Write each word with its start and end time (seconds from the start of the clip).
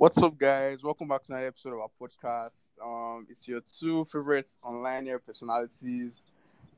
What's 0.00 0.22
up, 0.22 0.38
guys? 0.38 0.82
Welcome 0.82 1.08
back 1.08 1.24
to 1.24 1.32
another 1.34 1.48
episode 1.48 1.74
of 1.74 1.80
our 1.80 1.90
podcast. 2.00 2.70
Um, 2.82 3.26
it's 3.28 3.46
your 3.46 3.60
two 3.60 4.06
favorite 4.06 4.50
online 4.62 5.06
air 5.06 5.18
personalities, 5.18 6.22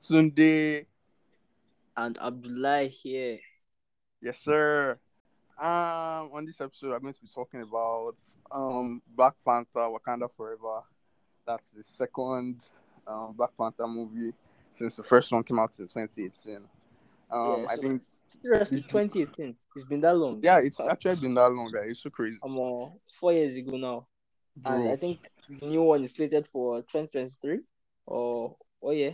Tunde. 0.03 0.87
and 1.97 2.19
Abdullah 2.19 2.83
here. 2.87 3.39
Yes, 4.21 4.41
sir. 4.41 4.99
Um, 5.57 6.33
on 6.35 6.45
this 6.47 6.61
episode, 6.61 6.95
I'm 6.95 7.03
going 7.03 7.15
to 7.15 7.21
be 7.21 7.29
talking 7.33 7.63
about 7.63 8.17
um 8.51 9.01
Black 9.15 9.35
Panther: 9.47 9.89
Wakanda 9.89 10.29
Forever. 10.37 10.83
That's 11.47 11.71
the 11.71 11.85
second 11.85 12.65
um 13.07 13.35
Black 13.35 13.51
Panther 13.57 13.87
movie 13.87 14.33
since 14.73 14.97
the 14.97 15.05
first 15.05 15.31
one 15.31 15.45
came 15.45 15.61
out 15.61 15.79
in 15.79 15.87
2018. 15.87 16.57
Um, 17.31 17.61
Yeah, 17.61 17.67
I 17.71 17.77
think 17.77 18.03
Seriously, 18.43 18.83
2018. 18.83 19.55
It's 19.77 19.85
been 19.85 20.01
that 20.03 20.17
long. 20.17 20.41
yeah, 20.43 20.59
it's 20.59 20.81
actually 20.81 21.17
been 21.17 21.35
that 21.35 21.51
long, 21.51 21.71
guys. 21.73 21.91
It's 21.91 22.03
so 22.03 22.11
crazy, 22.11 22.39
I'm 22.43 22.59
uh, 22.59 22.87
four 23.19 23.33
years 23.33 23.57
ago 23.57 23.77
now, 23.77 24.07
and. 24.65 24.91
I 24.91 24.97
think 24.97 25.29
the 25.61 25.67
new 25.67 25.83
one 25.83 26.03
is 26.03 26.13
slated 26.13 26.47
for 26.47 26.79
2023. 26.83 27.61
Or 28.07 28.57
oh 28.83 28.91
yeah, 28.91 29.13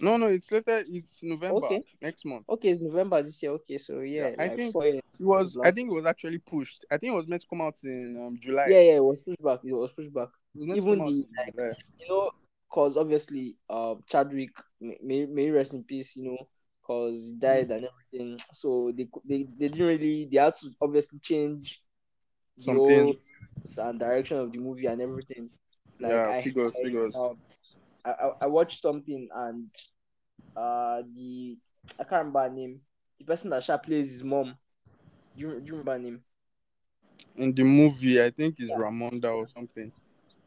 No, 0.00 0.16
no, 0.16 0.26
it's 0.28 0.50
later. 0.52 0.82
It's 0.88 1.20
November 1.22 1.66
Okay. 1.66 1.82
next 2.00 2.24
month. 2.24 2.44
okay, 2.48 2.68
it's 2.68 2.80
November 2.80 3.22
this 3.22 3.42
year. 3.42 3.52
Okay, 3.52 3.78
so 3.78 4.00
yeah, 4.00 4.28
Yeah, 4.28 4.34
I 4.38 4.48
like 4.48 4.56
think. 4.56 4.74
It 4.76 5.02
was. 5.20 5.58
I 5.62 5.70
think 5.70 5.90
it 5.90 5.94
was 5.94 6.06
actually 6.06 6.38
pushed. 6.38 6.84
I 6.90 6.98
think 6.98 7.12
it 7.12 7.16
was 7.16 7.26
meant 7.26 7.42
to 7.42 7.48
come 7.48 7.60
out 7.62 7.74
in 7.84 8.16
um, 8.24 8.38
July. 8.40 8.66
Yeah, 8.68 8.80
yeah, 8.80 8.96
it 8.96 9.04
was 9.04 9.22
pushed 9.22 9.42
back. 9.42 9.60
It 9.64 9.72
was 9.72 9.90
pushed 9.92 10.14
back. 10.14 10.28
Was 10.54 10.76
Even 10.78 10.98
the, 11.00 11.24
like, 11.36 11.76
You 11.98 12.08
know, 12.08 12.30
cause 12.70 12.96
obviously, 12.96 13.56
uh, 13.68 13.94
Chadwick 14.08 14.50
may 14.80 15.26
may 15.26 15.50
rest 15.50 15.74
in 15.74 15.82
peace. 15.84 16.16
You 16.16 16.24
know, 16.30 16.48
cause 16.86 17.30
he 17.30 17.36
died 17.38 17.70
and 17.70 17.86
everything. 17.86 18.38
So 18.52 18.90
they 18.96 19.08
they 19.24 19.44
they 19.58 19.68
didn't 19.68 19.86
really. 19.86 20.28
They 20.30 20.38
had 20.38 20.54
to 20.54 20.70
obviously 20.80 21.18
change 21.20 21.82
the 22.56 22.72
whole 22.72 23.14
and 23.78 23.98
direction 24.00 24.38
of 24.38 24.52
the 24.52 24.58
movie 24.58 24.86
and 24.86 25.00
everything. 25.00 25.50
Like 26.00 26.12
Yeah, 26.12 26.26
I, 26.28 26.42
figures, 26.42 26.72
I, 26.74 26.82
figures. 26.82 27.14
um, 27.14 27.36
I, 28.04 28.30
I 28.42 28.46
watched 28.46 28.80
something 28.80 29.28
and 29.34 29.66
uh 30.56 31.02
the 31.14 31.56
I 31.98 32.04
can't 32.04 32.26
remember 32.26 32.40
her 32.42 32.50
name. 32.50 32.80
The 33.18 33.24
person 33.24 33.50
that 33.50 33.62
Sha 33.64 33.78
plays 33.78 34.10
his 34.10 34.24
mom. 34.24 34.56
Do 35.36 35.48
you, 35.48 35.60
do 35.60 35.66
you 35.66 35.72
remember 35.78 35.92
her 35.92 35.98
name? 35.98 36.20
in 37.36 37.54
the 37.54 37.64
movie, 37.64 38.22
I 38.22 38.30
think 38.30 38.56
it's 38.58 38.70
Yeah. 38.70 38.76
Ramonda 38.76 39.34
or 39.34 39.48
something. 39.54 39.92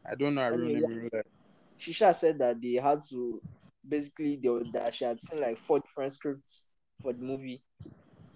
I 0.08 0.14
don't 0.14 0.34
know 0.34 0.42
her 0.42 0.56
real 0.56 0.68
name 0.72 0.86
real. 1.12 1.22
Shisha 1.78 2.14
said 2.14 2.38
that 2.38 2.60
they 2.60 2.74
had 2.74 3.02
to 3.10 3.42
basically 3.88 4.36
they, 4.42 4.48
were- 4.48 4.64
that 4.72 4.94
she 4.94 5.04
had 5.04 5.20
seen 5.22 5.40
like 5.40 5.58
four 5.58 5.80
different 5.80 6.12
scripts 6.12 6.68
for 7.02 7.12
the 7.12 7.22
movie. 7.22 7.62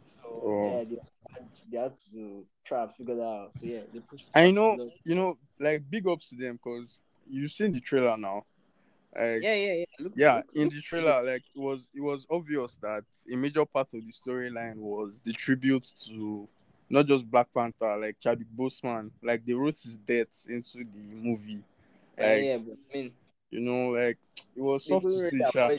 So 0.04 0.18
Oh. 0.24 0.66
yeah, 0.78 0.84
they 0.84 0.96
had, 1.34 1.48
they 1.70 1.78
had 1.78 1.94
to 2.12 2.46
try 2.64 2.82
and 2.82 2.92
figure 2.92 3.16
that 3.16 3.22
out. 3.22 3.54
So 3.54 3.66
yeah, 3.66 3.80
they 3.92 4.00
pushed. 4.00 4.30
I 4.34 4.50
know, 4.50 4.76
you 5.04 5.14
know, 5.14 5.38
like 5.58 5.82
big 5.88 6.06
ups 6.06 6.28
to 6.30 6.36
them 6.36 6.54
because 6.62 7.00
you've 7.26 7.52
seen 7.52 7.72
the 7.72 7.80
trailer 7.80 8.16
now. 8.16 8.44
Like, 9.14 9.42
Yeah, 9.42 9.54
yeah, 9.54 9.72
yeah. 9.74 9.84
Look, 9.98 10.12
yeah, 10.16 10.36
look- 10.36 10.46
in 10.54 10.64
look- 10.64 10.72
the 10.74 10.80
trailer, 10.82 11.22
like 11.22 11.42
it 11.54 11.60
was, 11.60 11.88
it 11.94 12.00
was 12.00 12.26
obvious 12.30 12.76
that 12.82 13.04
a 13.32 13.36
major 13.36 13.64
part 13.64 13.88
of 13.94 14.00
the 14.04 14.12
storyline 14.12 14.76
was 14.76 15.20
the 15.22 15.32
tribute 15.32 15.86
to 16.06 16.48
not 16.88 17.06
just 17.06 17.30
Black 17.30 17.46
Panther, 17.54 17.96
like 17.98 18.18
Chadwick 18.20 18.48
Boseman, 18.56 19.10
like 19.22 19.44
they 19.46 19.52
wrote 19.52 19.78
his 19.82 19.96
death 19.96 20.44
into 20.48 20.78
the 20.78 20.98
movie. 21.14 21.62
yeah, 22.18 22.34
yeah, 22.36 22.56
but 22.56 22.76
I 22.92 22.96
mean, 22.98 23.10
You 23.50 23.60
know, 23.60 23.90
like 23.90 24.18
it 24.54 24.60
was 24.60 24.84
they 24.84 24.90
soft 24.90 25.06
to 25.06 25.26
see, 25.26 25.36
really 25.36 25.50
sha. 25.52 25.70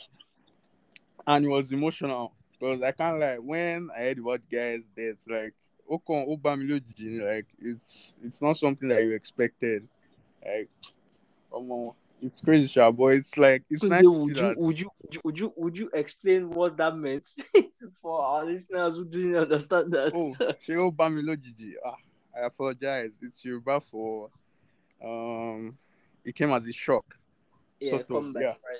and 1.27 1.45
it 1.45 1.49
was 1.49 1.71
emotional 1.71 2.33
because 2.59 2.81
I 2.83 2.91
can't 2.91 3.19
like 3.19 3.39
when 3.39 3.89
I 3.95 3.99
heard 3.99 4.19
about 4.19 4.41
guys 4.51 4.83
death, 4.95 5.17
like 5.27 5.53
Okon 5.89 6.27
Obamilojiji, 6.27 7.21
like 7.21 7.47
it's 7.59 8.13
it's 8.23 8.41
not 8.41 8.57
something 8.57 8.89
that 8.89 9.03
you 9.03 9.11
expected. 9.11 9.87
Like, 10.45 10.69
come 11.51 11.71
on, 11.71 11.93
it's 12.21 12.41
crazy, 12.41 12.67
sha, 12.67 12.91
but 12.91 13.13
it's 13.13 13.37
like 13.37 13.63
it's 13.69 13.83
Tunde, 13.83 13.89
nice 13.89 14.03
to 14.03 14.11
would 14.11 14.35
see 14.35 14.41
you, 14.41 14.47
that. 14.47 14.57
would 14.57 14.79
you 14.79 14.89
would 15.01 15.13
you 15.13 15.21
would 15.23 15.39
you 15.39 15.53
would 15.55 15.77
you 15.77 15.89
explain 15.93 16.49
what 16.49 16.77
that 16.77 16.95
meant 16.95 17.29
for 18.01 18.21
our 18.21 18.45
listeners 18.45 18.97
who 18.97 19.05
didn't 19.05 19.35
understand 19.35 19.91
that? 19.93 20.11
Oh, 20.13 20.33
Shey 20.61 20.73
Obamilojiji, 20.73 21.73
ah, 21.85 21.95
I 22.35 22.45
apologize. 22.45 23.11
It's 23.21 23.43
Yoruba 23.45 23.81
for 23.81 24.29
um, 25.03 25.77
it 26.23 26.35
came 26.35 26.51
as 26.51 26.67
a 26.67 26.73
shock. 26.73 27.05
Yeah, 27.81 27.89
sort 27.91 28.01
of, 28.01 28.07
come 28.07 28.33
by 28.33 28.41
yeah. 28.41 28.53
surprise. 28.53 28.77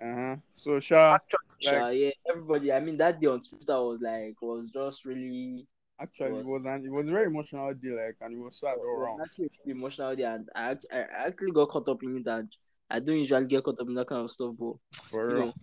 Uh 0.00 0.14
huh. 0.14 0.36
So, 0.56 0.80
sha, 0.80 1.14
Actually, 1.14 1.38
like- 1.64 1.74
sha, 1.74 1.88
yeah, 1.88 2.10
everybody. 2.28 2.72
I 2.72 2.80
mean, 2.80 2.96
that 2.98 3.20
day 3.20 3.26
on 3.28 3.40
Twitter 3.40 3.80
was 3.82 4.00
like 4.00 4.40
was 4.42 4.70
just 4.72 5.04
really 5.04 5.66
actually, 6.00 6.26
it 6.40 6.44
was- 6.44 6.44
was 6.44 6.64
an 6.66 6.84
it 6.84 6.90
was 6.92 7.06
a 7.08 7.10
very 7.10 7.26
emotional 7.26 7.72
day, 7.74 7.90
like, 7.90 8.16
and 8.20 8.34
it 8.34 8.38
was 8.38 8.58
sad 8.60 8.76
all 8.78 8.84
around. 9.00 9.20
actually 9.22 9.50
emotional 9.66 10.14
day, 10.16 10.24
and 10.24 10.48
I, 10.54 10.70
act- 10.72 10.86
I 10.92 10.98
actually 11.26 11.52
got 11.52 11.68
caught 11.70 11.88
up 11.88 12.02
in 12.02 12.16
it, 12.18 12.26
and 12.26 12.48
I 12.90 12.98
don't 13.00 13.16
usually 13.18 13.46
get 13.46 13.64
caught 13.64 13.80
up 13.80 13.88
in 13.88 13.94
that 13.94 14.06
kind 14.06 14.22
of 14.22 14.30
stuff, 14.30 14.54
but 14.58 14.74
For 15.04 15.30
you 15.30 15.36
real. 15.36 15.46
know, 15.46 15.54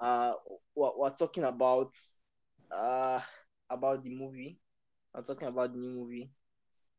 uh, 0.00 0.32
we're, 0.74 0.96
we're 0.96 1.10
talking 1.10 1.44
about 1.44 1.92
uh 2.70 3.20
about 3.70 4.02
the 4.04 4.10
movie. 4.10 4.58
I'm 5.14 5.24
talking 5.24 5.48
about 5.48 5.72
the 5.72 5.78
new 5.78 5.90
movie. 5.90 6.30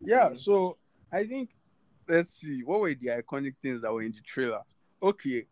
Yeah, 0.01 0.33
so 0.33 0.77
I 1.11 1.23
think 1.25 1.51
let's 2.07 2.33
see 2.39 2.61
what 2.63 2.81
were 2.81 2.93
the 2.93 3.07
iconic 3.07 3.55
things 3.61 3.81
that 3.83 3.93
were 3.93 4.01
in 4.01 4.11
the 4.11 4.21
trailer. 4.25 4.61
Okay, 5.01 5.45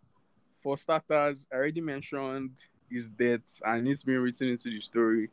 for 0.61 0.77
starters, 0.77 1.47
I 1.51 1.55
already 1.55 1.81
mentioned 1.81 2.51
his 2.89 3.07
death 3.09 3.61
and 3.65 3.87
it's 3.87 4.03
been 4.03 4.19
written 4.19 4.49
into 4.49 4.69
the 4.69 4.81
story. 4.81 5.29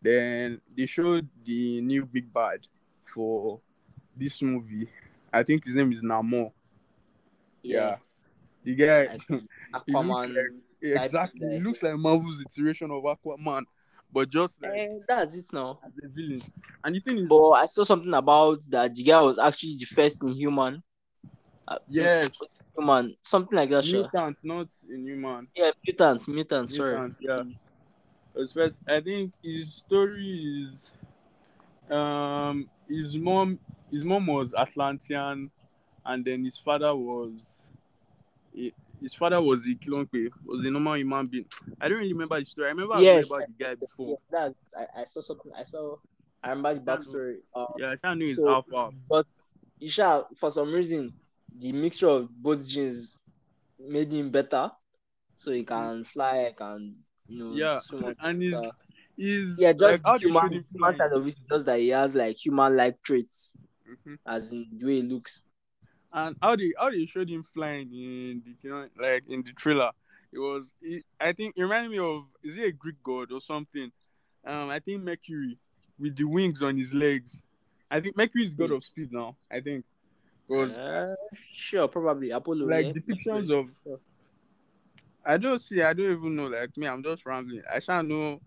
Then 0.00 0.60
they 0.76 0.86
showed 0.86 1.28
the 1.44 1.80
new 1.82 2.06
big 2.06 2.32
bad 2.32 2.60
for 3.04 3.58
this 4.16 4.40
movie. 4.42 4.88
I 5.32 5.42
think 5.42 5.64
his 5.64 5.74
name 5.74 5.92
is 5.92 6.02
Namor. 6.02 6.52
Yeah, 7.62 7.96
the 8.64 8.74
guy 8.74 9.08
he 9.28 9.34
looks 9.34 9.48
Aquaman. 9.74 10.34
like, 10.34 10.52
exactly. 11.04 11.48
He 11.48 11.60
looks 11.60 11.82
like 11.82 11.96
Marvel's 11.96 12.40
iteration 12.42 12.90
of 12.90 13.02
Aquaman, 13.02 13.64
but 14.12 14.30
just 14.30 14.62
like 14.62 14.70
Eh, 14.74 14.86
that's 15.06 15.36
it 15.36 15.44
now. 15.54 15.80
as 15.84 15.92
a 16.02 16.08
villain. 16.08 16.40
And 16.84 16.94
the 16.94 17.00
thing 17.00 17.18
is, 17.18 17.26
But 17.28 17.50
I 17.50 17.66
saw 17.66 17.82
something 17.82 18.14
about 18.14 18.60
that 18.70 18.94
the 18.94 19.02
guy 19.02 19.20
was 19.20 19.38
actually 19.38 19.76
the 19.78 19.84
first 19.84 20.22
Inhuman. 20.24 20.76
Uh, 20.76 20.80
yes, 21.88 22.30
Human, 22.76 23.14
something 23.22 23.56
like 23.56 23.70
that. 23.70 23.84
Sure. 23.84 24.02
mutant, 24.02 24.38
not 24.44 24.68
inhuman. 24.88 25.48
Yeah, 25.54 25.70
mutant, 25.86 26.28
mutant. 26.28 26.70
Sorry. 26.70 27.12
Yeah. 27.20 27.42
First, 28.54 28.74
I 28.86 29.00
think 29.00 29.32
his 29.42 29.74
story 29.84 30.66
is 30.68 30.90
um 31.90 32.68
his 32.88 33.16
mom 33.16 33.58
his 33.90 34.04
mom 34.04 34.26
was 34.26 34.54
Atlantean 34.54 35.50
and 36.04 36.24
then 36.24 36.44
his 36.44 36.56
father 36.58 36.94
was 36.94 37.32
his 39.00 39.14
father 39.14 39.40
was 39.40 39.64
a 39.64 39.74
Kilongpe, 39.74 40.28
was 40.44 40.64
a 40.64 40.70
normal 40.70 40.96
human 40.96 41.26
being. 41.26 41.46
I 41.80 41.88
don't 41.88 41.98
really 41.98 42.12
remember 42.12 42.38
the 42.40 42.46
story. 42.46 42.66
I 42.66 42.70
remember 42.70 42.94
I 42.94 43.00
Yes. 43.00 43.30
about 43.32 43.46
the 43.46 43.64
guy 43.64 43.70
Yeah, 43.70 43.74
before. 43.76 44.18
that's. 44.30 44.56
I, 44.76 45.02
I 45.02 45.04
saw 45.04 45.20
something. 45.20 45.52
I 45.56 45.62
saw. 45.64 45.96
I 46.42 46.50
remember 46.50 46.74
the 46.74 46.80
backstory. 46.80 47.36
Uh, 47.54 47.66
Yeah, 47.76 47.90
I 47.92 47.96
can't 47.96 48.18
know 48.20 48.26
his 48.26 48.36
So- 48.36 48.48
alpha. 48.48 48.90
But 49.08 49.26
Isha, 49.80 50.24
for 50.36 50.50
some 50.50 50.72
reason, 50.72 51.12
the 51.58 51.72
mixture 51.72 52.08
of 52.08 52.28
both 52.30 52.66
genes 52.68 53.24
made 53.78 54.10
him 54.12 54.30
better, 54.30 54.70
so 55.36 55.52
he 55.52 55.64
can 55.64 56.04
fly, 56.04 56.52
can 56.56 56.96
you 57.28 57.38
know, 57.38 57.54
Yeah, 57.56 57.78
swim 57.80 58.14
and 58.20 58.42
he's 58.42 58.60
he's 59.16 59.58
yeah, 59.60 59.72
just 59.72 59.82
like, 59.82 60.00
how 60.04 60.12
the 60.14 60.20
they 60.20 60.26
human, 60.26 60.50
showed 60.50 60.64
human 60.72 60.92
side 60.92 61.12
of 61.12 61.24
it 61.24 61.28
is 61.28 61.42
just 61.50 61.66
that 61.66 61.78
he 61.80 61.88
has 61.88 62.14
like 62.14 62.36
human-like 62.36 63.02
traits, 63.02 63.56
Mhm. 63.88 64.18
as 64.26 64.52
in 64.52 64.66
the 64.78 64.86
way 64.86 64.94
he 64.96 65.02
looks. 65.02 65.44
and 66.12 66.36
how 66.40 66.56
they 66.56 66.72
how 66.78 66.90
they 66.90 67.04
showed 67.06 67.28
him 67.28 67.42
flying 67.54 67.88
in 67.92 68.42
the 68.44 68.54
you 68.62 68.70
know 68.70 68.88
like 69.00 69.24
in 69.28 69.42
the 69.42 69.52
trailer? 69.52 69.90
It 70.32 70.38
was 70.38 70.74
it, 70.82 71.04
i 71.20 71.32
think 71.32 71.54
it 71.56 71.62
reminded 71.62 71.90
me 71.90 71.98
of 71.98 72.24
is 72.42 72.54
he 72.54 72.64
a 72.64 72.72
greek 72.72 72.96
god 73.02 73.32
or 73.32 73.40
something? 73.40 73.90
Um 74.46 74.70
i 74.70 74.78
think 74.78 75.02
mercury 75.02 75.58
with 75.98 76.16
the 76.16 76.24
wings 76.24 76.62
on 76.62 76.76
his 76.76 76.94
legs. 76.94 77.40
I 77.90 78.00
think 78.00 78.16
mercury 78.16 78.44
is 78.46 78.54
god 78.54 78.70
of 78.72 78.84
speed 78.84 79.10
now 79.12 79.36
i 79.50 79.60
think 79.60 79.84
because 80.48 80.76
Uh, 80.78 81.14
sure, 81.52 81.88
probably 81.88 82.30
Apollo. 82.30 82.66
like 82.68 82.86
yeah. 82.86 82.92
depictions 82.92 83.50
of 83.58 83.68
Sure. 83.84 84.00
i 85.24 85.36
don't 85.36 85.58
see 85.60 85.82
i 85.82 85.92
don't 85.92 86.10
even 86.10 86.36
know 86.36 86.46
like 86.46 86.74
me 86.76 86.86
i'm 86.86 87.02
just 87.02 87.26
rambling 87.26 87.62
i 87.72 87.78
shall 87.78 88.02
know 88.02 88.38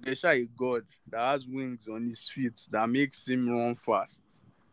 there's 0.00 0.20
shall 0.20 0.32
a 0.32 0.46
god 0.56 0.82
that 1.10 1.20
has 1.32 1.46
wings 1.46 1.86
on 1.88 2.06
his 2.06 2.28
feet 2.28 2.58
that 2.70 2.88
makes 2.88 3.28
him 3.28 3.48
run 3.50 3.74
fast 3.74 4.20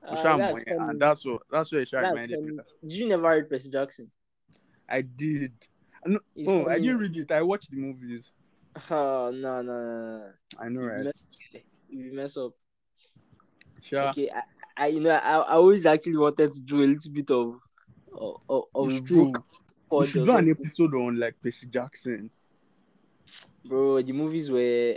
Uh, 0.02 0.38
that's 0.38 0.64
funny. 0.64 0.78
and 0.90 1.02
that's 1.02 1.26
what 1.26 1.42
that's 1.52 1.72
what 1.72 1.86
shall 1.88 2.02
That's 2.02 2.14
reminded 2.28 2.44
me 2.56 2.64
Did 2.81 2.94
you 2.94 3.08
never 3.10 3.24
read 3.30 3.50
Percy 3.50 3.70
Jackson? 3.70 4.10
i 4.88 5.02
did 5.02 5.52
no, 6.06 6.20
It's 6.36 6.50
oh 6.50 6.62
i 6.62 6.76
funny. 6.76 6.81
didn't 6.88 7.00
read 7.00 7.18
it 7.18 7.31
i 7.31 7.42
watched 7.42 7.70
the 7.72 7.78
movies 7.78 8.31
Oh 8.92 9.31
no 9.36 9.62
no 9.62 9.62
no 9.62 10.18
no! 10.20 10.31
I 10.58 10.70
know, 10.70 10.81
You 10.81 10.88
right? 10.88 11.06
mess, 11.06 11.22
you 11.90 12.14
mess 12.14 12.38
up. 12.38 12.54
Sure. 13.81 14.08
Okay, 14.10 14.30
I, 14.30 14.42
I 14.80 14.88
you 14.88 15.00
know 15.02 15.12
I, 15.12 15.34
I 15.38 15.54
always 15.54 15.86
actually 15.86 16.18
wanted 16.18 16.52
to 16.54 16.62
do 16.62 16.84
a 16.84 16.86
little 16.88 17.12
bit 17.12 17.30
of 17.31 17.60
of, 18.14 18.36
of, 18.50 18.64
of 18.74 18.90
It's 18.92 19.00
a 19.00 19.04
true. 19.04 19.26
book 19.31 19.44
pod 19.90 20.08
should 20.08 20.26
do 20.26 20.36
an 20.36 20.50
episode 20.50 20.94
on 20.96 21.20
like 21.20 21.36
Percy 21.44 21.68
Jackson. 21.68 22.30
bro. 23.66 24.02
The 24.02 24.12
movies 24.14 24.50
were 24.52 24.96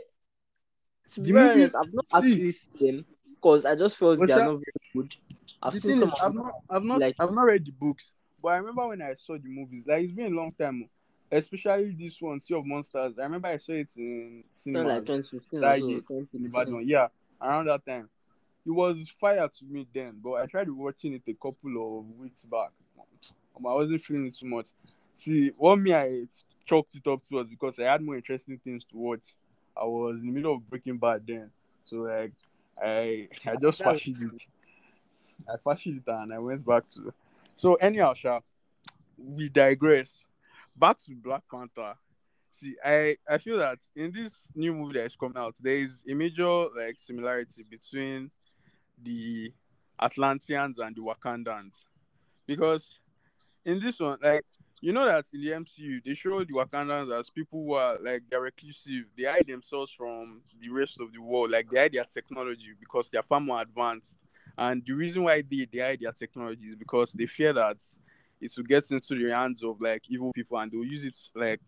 to 1.11 1.21
be 1.21 1.27
The 1.27 1.33
very 1.33 1.49
movies- 1.57 1.75
honest, 1.75 1.89
I've 1.89 1.95
not 1.95 2.07
actually 2.25 2.51
seen 2.53 2.73
them 2.97 3.05
because 3.35 3.67
I 3.67 3.75
just 3.75 3.97
felt 3.97 4.19
they 4.19 4.25
are 4.33 4.39
that- 4.39 4.45
not 4.45 4.51
very 4.53 4.63
good. 4.95 5.17
I've 5.63 5.75
the 5.75 5.81
seen 5.81 5.99
some 5.99 6.09
is, 6.09 6.15
I've 6.23 6.33
them. 6.33 6.43
not, 6.43 6.55
I've 6.71 6.83
not, 6.85 7.01
like- 7.01 7.17
I've 7.19 7.33
not 7.33 7.43
read 7.43 7.65
the 7.67 7.73
books, 7.73 8.13
but 8.43 8.49
I 8.49 8.57
remember 8.59 8.89
when 8.89 9.03
I 9.03 9.15
saw 9.15 9.35
the 9.39 9.49
movies. 9.49 9.85
Like 9.87 10.05
it's 10.05 10.13
been 10.13 10.33
a 10.33 10.37
long 10.37 10.53
time, 10.53 10.89
especially 11.31 11.93
this 11.99 12.21
one, 12.21 12.41
Sea 12.41 12.55
of 12.55 12.65
Monsters. 12.67 13.19
I 13.19 13.23
remember 13.25 13.49
I 13.49 13.59
saw 13.59 13.73
it 13.73 13.89
in 13.97 14.45
Something 14.59 14.75
cinema. 14.83 14.89
like 14.95 15.07
2015 15.07 15.61
so. 15.61 16.01
2015. 16.09 16.89
Yeah, 16.89 17.09
around 17.41 17.67
that 17.67 17.85
time. 17.87 18.09
It 18.65 18.71
was 18.71 18.97
fire 19.21 19.49
to 19.49 19.65
me 19.65 19.87
then, 19.93 20.21
but 20.23 20.35
I 20.35 20.47
tried 20.47 20.71
watching 20.71 21.15
it 21.15 21.23
a 21.27 21.35
couple 21.35 21.99
of 21.99 22.05
weeks 22.19 22.43
back. 22.43 22.71
Um, 23.57 23.67
I 23.67 23.75
wasn't 23.75 24.03
feeling 24.03 24.27
it 24.27 24.39
too 24.39 24.47
much. 24.47 24.67
See, 25.17 25.53
what 25.57 25.77
me 25.77 25.95
I 25.95 26.27
chalked 26.65 26.95
it 26.95 27.07
up 27.07 27.27
to 27.29 27.37
was 27.37 27.47
because 27.47 27.79
I 27.79 27.85
had 27.85 28.03
more 28.03 28.17
interesting 28.17 28.61
things 28.63 28.85
to 28.85 28.97
watch. 28.97 29.23
I 29.77 29.85
was 29.85 30.17
in 30.21 30.27
the 30.27 30.33
middle 30.33 30.55
of 30.55 30.69
Breaking 30.69 30.99
Bad 30.99 31.23
then, 31.27 31.51
so 31.87 31.97
like 31.97 32.33
I 32.81 33.29
I 33.45 33.57
just 33.57 33.83
fashioned 33.83 34.33
it. 34.33 34.43
I 35.49 35.57
fashioned 35.57 36.03
it 36.07 36.11
and 36.11 36.33
I 36.33 36.39
went 36.39 36.65
back 36.65 36.87
to. 36.95 37.13
So 37.55 37.75
anyhow, 37.75 38.15
Sha, 38.15 38.41
we 39.17 39.49
digress. 39.49 40.25
Back 40.79 41.01
to 41.07 41.15
Black 41.15 41.43
Panther. 41.51 41.95
See, 42.51 42.77
I 42.85 43.17
I 43.29 43.39
feel 43.39 43.59
that 43.59 43.79
in 43.97 44.13
this 44.13 44.49
new 44.55 44.73
movie 44.73 44.99
that 44.99 45.07
is 45.07 45.17
coming 45.17 45.39
out, 45.39 45.55
there 45.61 45.77
is 45.77 46.05
a 46.09 46.15
major 46.15 46.67
like 46.77 46.99
similarity 46.99 47.65
between 47.69 48.31
the 49.03 49.53
Atlanteans 50.01 50.79
and 50.79 50.97
the 50.97 51.03
Wakandans, 51.03 51.85
because 52.47 52.99
in 53.65 53.81
this 53.81 54.01
one, 54.01 54.19
like 54.23 54.43
you 54.81 54.93
know 54.93 55.05
that 55.07 55.25
in 55.33 55.41
the 55.43 55.51
MCU 55.51 56.05
they 56.05 56.15
show 56.15 56.43
the 56.45 56.53
Wakandans 56.53 57.17
as 57.19 57.31
people 57.31 57.65
who 57.65 57.75
are 57.75 57.99
like 58.01 58.23
they're 58.31 58.41
reclusive, 58.41 59.05
they 59.17 59.25
hide 59.25 59.47
themselves 59.47 59.93
from 59.93 60.43
the 60.61 60.69
rest 60.69 61.01
of 61.01 61.13
the 61.13 61.21
world, 61.21 61.51
like 61.51 61.71
they 61.71 61.79
hide 61.79 61.93
their 61.93 62.05
technology 62.05 62.75
because 62.79 63.09
they're 63.11 63.23
far 63.23 63.41
more 63.41 63.61
advanced, 63.61 64.17
and 64.59 64.83
the 64.85 64.93
reason 64.93 65.23
why 65.23 65.43
they 65.43 65.67
they 65.73 65.79
hide 65.79 66.01
their 66.01 66.13
technology 66.13 66.67
is 66.67 66.77
because 66.77 67.13
they 67.13 67.27
fear 67.27 67.53
that 67.53 67.77
it 68.41 68.53
will 68.57 68.65
get 68.65 68.91
into 68.91 69.15
the 69.15 69.31
hands 69.33 69.63
of 69.63 69.81
like 69.81 70.03
evil 70.09 70.33
people 70.33 70.59
and 70.59 70.71
they'll 70.73 70.85
use 70.85 71.05
it 71.05 71.17
like 71.35 71.61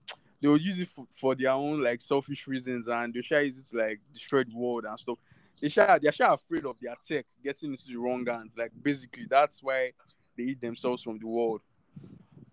they 0.42 0.48
will 0.48 0.60
use 0.60 0.80
it 0.80 0.88
for, 0.88 1.06
for 1.12 1.34
their 1.34 1.52
own 1.52 1.82
like 1.82 2.02
selfish 2.02 2.46
reasons 2.46 2.88
and 2.88 3.14
they'll 3.14 3.22
try 3.22 3.40
use 3.40 3.60
it 3.60 3.66
to 3.66 3.78
like 3.78 4.00
destroy 4.12 4.44
the 4.44 4.54
world 4.54 4.84
and 4.84 4.98
stuff. 4.98 5.18
They 5.60 5.68
shall 5.68 5.98
they're 6.00 6.12
sure 6.12 6.32
afraid 6.32 6.64
of 6.64 6.78
their 6.80 6.94
tech 7.08 7.26
getting 7.42 7.72
into 7.72 7.84
the 7.88 7.96
wrong 7.96 8.26
hands. 8.26 8.52
Like 8.56 8.72
basically 8.82 9.26
that's 9.28 9.62
why 9.62 9.90
they 10.36 10.44
eat 10.44 10.60
themselves 10.60 11.02
from 11.02 11.18
the 11.18 11.26
world. 11.26 11.62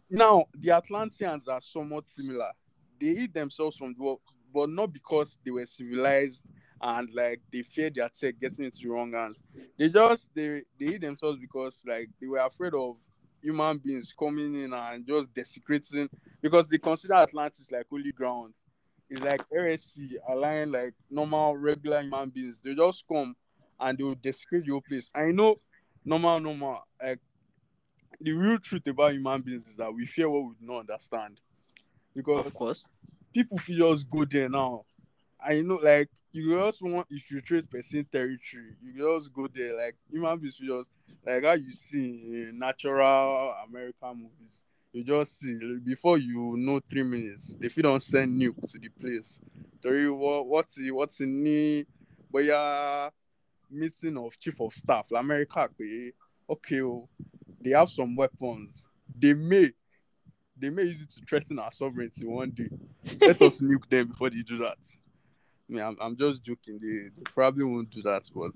Now 0.10 0.46
the 0.54 0.72
Atlanteans 0.72 1.48
are 1.48 1.62
somewhat 1.62 2.10
similar. 2.10 2.52
They 3.00 3.08
eat 3.08 3.34
themselves 3.34 3.78
from 3.78 3.94
the 3.94 4.04
world, 4.04 4.22
but 4.54 4.70
not 4.70 4.94
because 4.94 5.38
they 5.44 5.52
were 5.52 5.66
civilized 5.66 6.44
and 6.82 7.10
like 7.14 7.42
they 7.52 7.62
feared 7.62 7.96
their 7.96 8.10
tech 8.10 8.40
getting 8.40 8.66
into 8.66 8.78
the 8.82 8.90
wrong 8.90 9.12
hands. 9.14 9.42
They 9.78 9.90
just 9.90 10.30
they 10.34 10.64
they 10.80 10.86
hid 10.86 11.02
themselves 11.02 11.40
because 11.40 11.84
like 11.88 12.10
they 12.20 12.28
were 12.28 12.40
afraid 12.40 12.74
of 12.74 12.98
human 13.42 13.78
beings 13.80 14.14
coming 14.18 14.56
in 14.56 14.74
and 14.74 15.06
just 15.06 15.34
desecrating 15.34 16.10
because 16.42 16.68
they 16.68 16.78
consider 16.78 17.16
Atlantis 17.16 17.72
like 17.72 17.88
holy 17.90 18.12
ground. 18.12 18.54
It's 19.12 19.22
like 19.22 19.44
RSC 19.52 20.16
allowing 20.30 20.72
like 20.72 20.94
normal 21.10 21.58
regular 21.58 22.02
human 22.02 22.30
beings. 22.30 22.62
They 22.64 22.74
just 22.74 23.04
come 23.06 23.36
and 23.78 23.98
they 23.98 24.06
will 24.06 24.16
desecrate 24.16 24.64
your 24.64 24.82
place. 24.82 25.12
I 25.14 25.32
know 25.32 25.54
normal, 26.06 26.40
normal. 26.40 26.82
Like 27.04 27.20
the 28.22 28.32
real 28.32 28.58
truth 28.58 28.88
about 28.88 29.12
human 29.12 29.42
beings 29.42 29.68
is 29.68 29.76
that 29.76 29.94
we 29.94 30.06
fear 30.06 30.30
what 30.30 30.44
we 30.46 30.54
do 30.62 30.66
not 30.72 30.90
understand. 30.90 31.42
Because 32.16 32.48
Of 32.48 32.54
course. 32.54 32.88
people 33.34 33.58
feel 33.58 33.92
just 33.92 34.10
go 34.10 34.24
there 34.24 34.48
now. 34.48 34.86
I 35.46 35.60
know, 35.60 35.80
like 35.84 36.08
you 36.32 36.58
just 36.58 36.82
want 36.82 37.08
infiltrate 37.12 37.70
person 37.70 38.08
territory. 38.10 38.78
You 38.82 38.94
just 38.94 39.34
go 39.34 39.48
there, 39.54 39.76
like 39.76 39.98
human 40.10 40.40
beings 40.40 40.56
just 40.56 40.90
like 41.26 41.44
how 41.44 41.54
you 41.54 41.72
see 41.72 42.22
in 42.32 42.60
natural 42.60 43.54
American 43.68 44.16
movies. 44.24 44.64
You 44.94 45.04
just 45.06 45.40
see 45.40 45.58
before 45.86 46.18
you 46.18 46.56
know 46.58 46.82
three 46.82 47.04
minutes, 47.04 47.56
if 47.62 47.78
you 47.78 47.84
don't 47.84 48.04
send 48.04 48.40
nuke 48.40 48.70
to 48.72 48.78
the 48.78 48.90
place, 48.90 49.40
three 49.82 50.10
what 50.10 50.48
what's 50.48 50.78
in 50.78 51.44
the 51.44 51.86
but 52.32 52.44
yeah 52.44 53.10
meeting 53.70 54.18
of 54.18 54.38
chief 54.38 54.60
of 54.60 54.74
staff, 54.74 55.08
like 55.10 55.22
America, 55.24 55.70
okay, 55.82 56.12
okay, 56.50 56.82
they 57.62 57.72
have 57.72 57.90
some 57.90 58.16
weapons. 58.16 58.86
They 59.18 59.34
may 59.34 59.72
they 60.58 60.70
may 60.70 60.84
use 60.84 61.02
it 61.02 61.10
to 61.12 61.22
threaten 61.26 61.58
our 61.60 61.72
sovereignty 61.72 62.26
one 62.26 62.52
day. 62.52 62.70
Let 63.22 63.42
us 63.42 63.60
nuke 63.62 63.90
them 63.90 64.10
before 64.10 64.30
they 64.30 64.42
do 64.42 64.58
that. 64.60 64.78
I 65.70 65.74
mean, 65.74 65.84
I'm, 65.84 65.98
I'm 66.02 66.18
just 66.18 66.44
joking. 66.44 66.80
They, 66.82 67.10
they 67.16 67.24
probably 67.24 67.64
won't 67.64 67.90
do 67.90 68.02
that, 68.02 68.30
but 68.36 68.52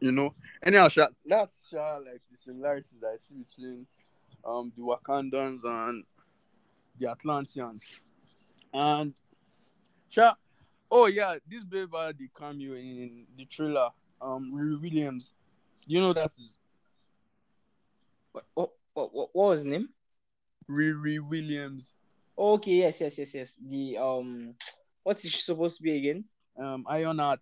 you 0.00 0.12
know. 0.12 0.34
Anyhow, 0.62 0.88
that's 1.24 1.72
like 1.72 2.20
the 2.30 2.36
similarities 2.36 2.92
that 3.00 3.06
I 3.06 3.16
see 3.26 3.42
between 3.42 3.86
um 4.44 4.72
the 4.76 4.82
Wakandans 4.82 5.64
and 5.64 6.04
the 6.98 7.10
Atlanteans. 7.10 7.82
And 8.72 9.14
Sha, 10.08 10.34
oh 10.90 11.06
yeah, 11.06 11.36
this 11.48 11.64
baby 11.64 11.88
the 12.18 12.28
cameo 12.38 12.74
in 12.74 13.26
the 13.36 13.44
trailer. 13.46 13.90
Um, 14.20 14.52
Riri 14.54 14.80
Williams. 14.80 15.32
You 15.86 16.00
know 16.00 16.12
that 16.12 16.26
is 16.26 16.56
What, 18.32 18.44
what, 18.54 18.70
what, 18.92 19.14
what 19.14 19.34
was 19.34 19.60
his 19.60 19.64
name? 19.64 19.88
Riri 20.68 21.18
Williams. 21.18 21.92
Okay, 22.36 22.72
yes, 22.72 23.00
yes, 23.00 23.18
yes, 23.18 23.34
yes. 23.34 23.58
The 23.60 23.98
um, 23.98 24.54
what's 25.02 25.28
she 25.28 25.40
supposed 25.40 25.78
to 25.78 25.82
be 25.82 25.96
again? 25.96 26.24
Um, 26.58 26.84
Ironheart. 26.88 27.40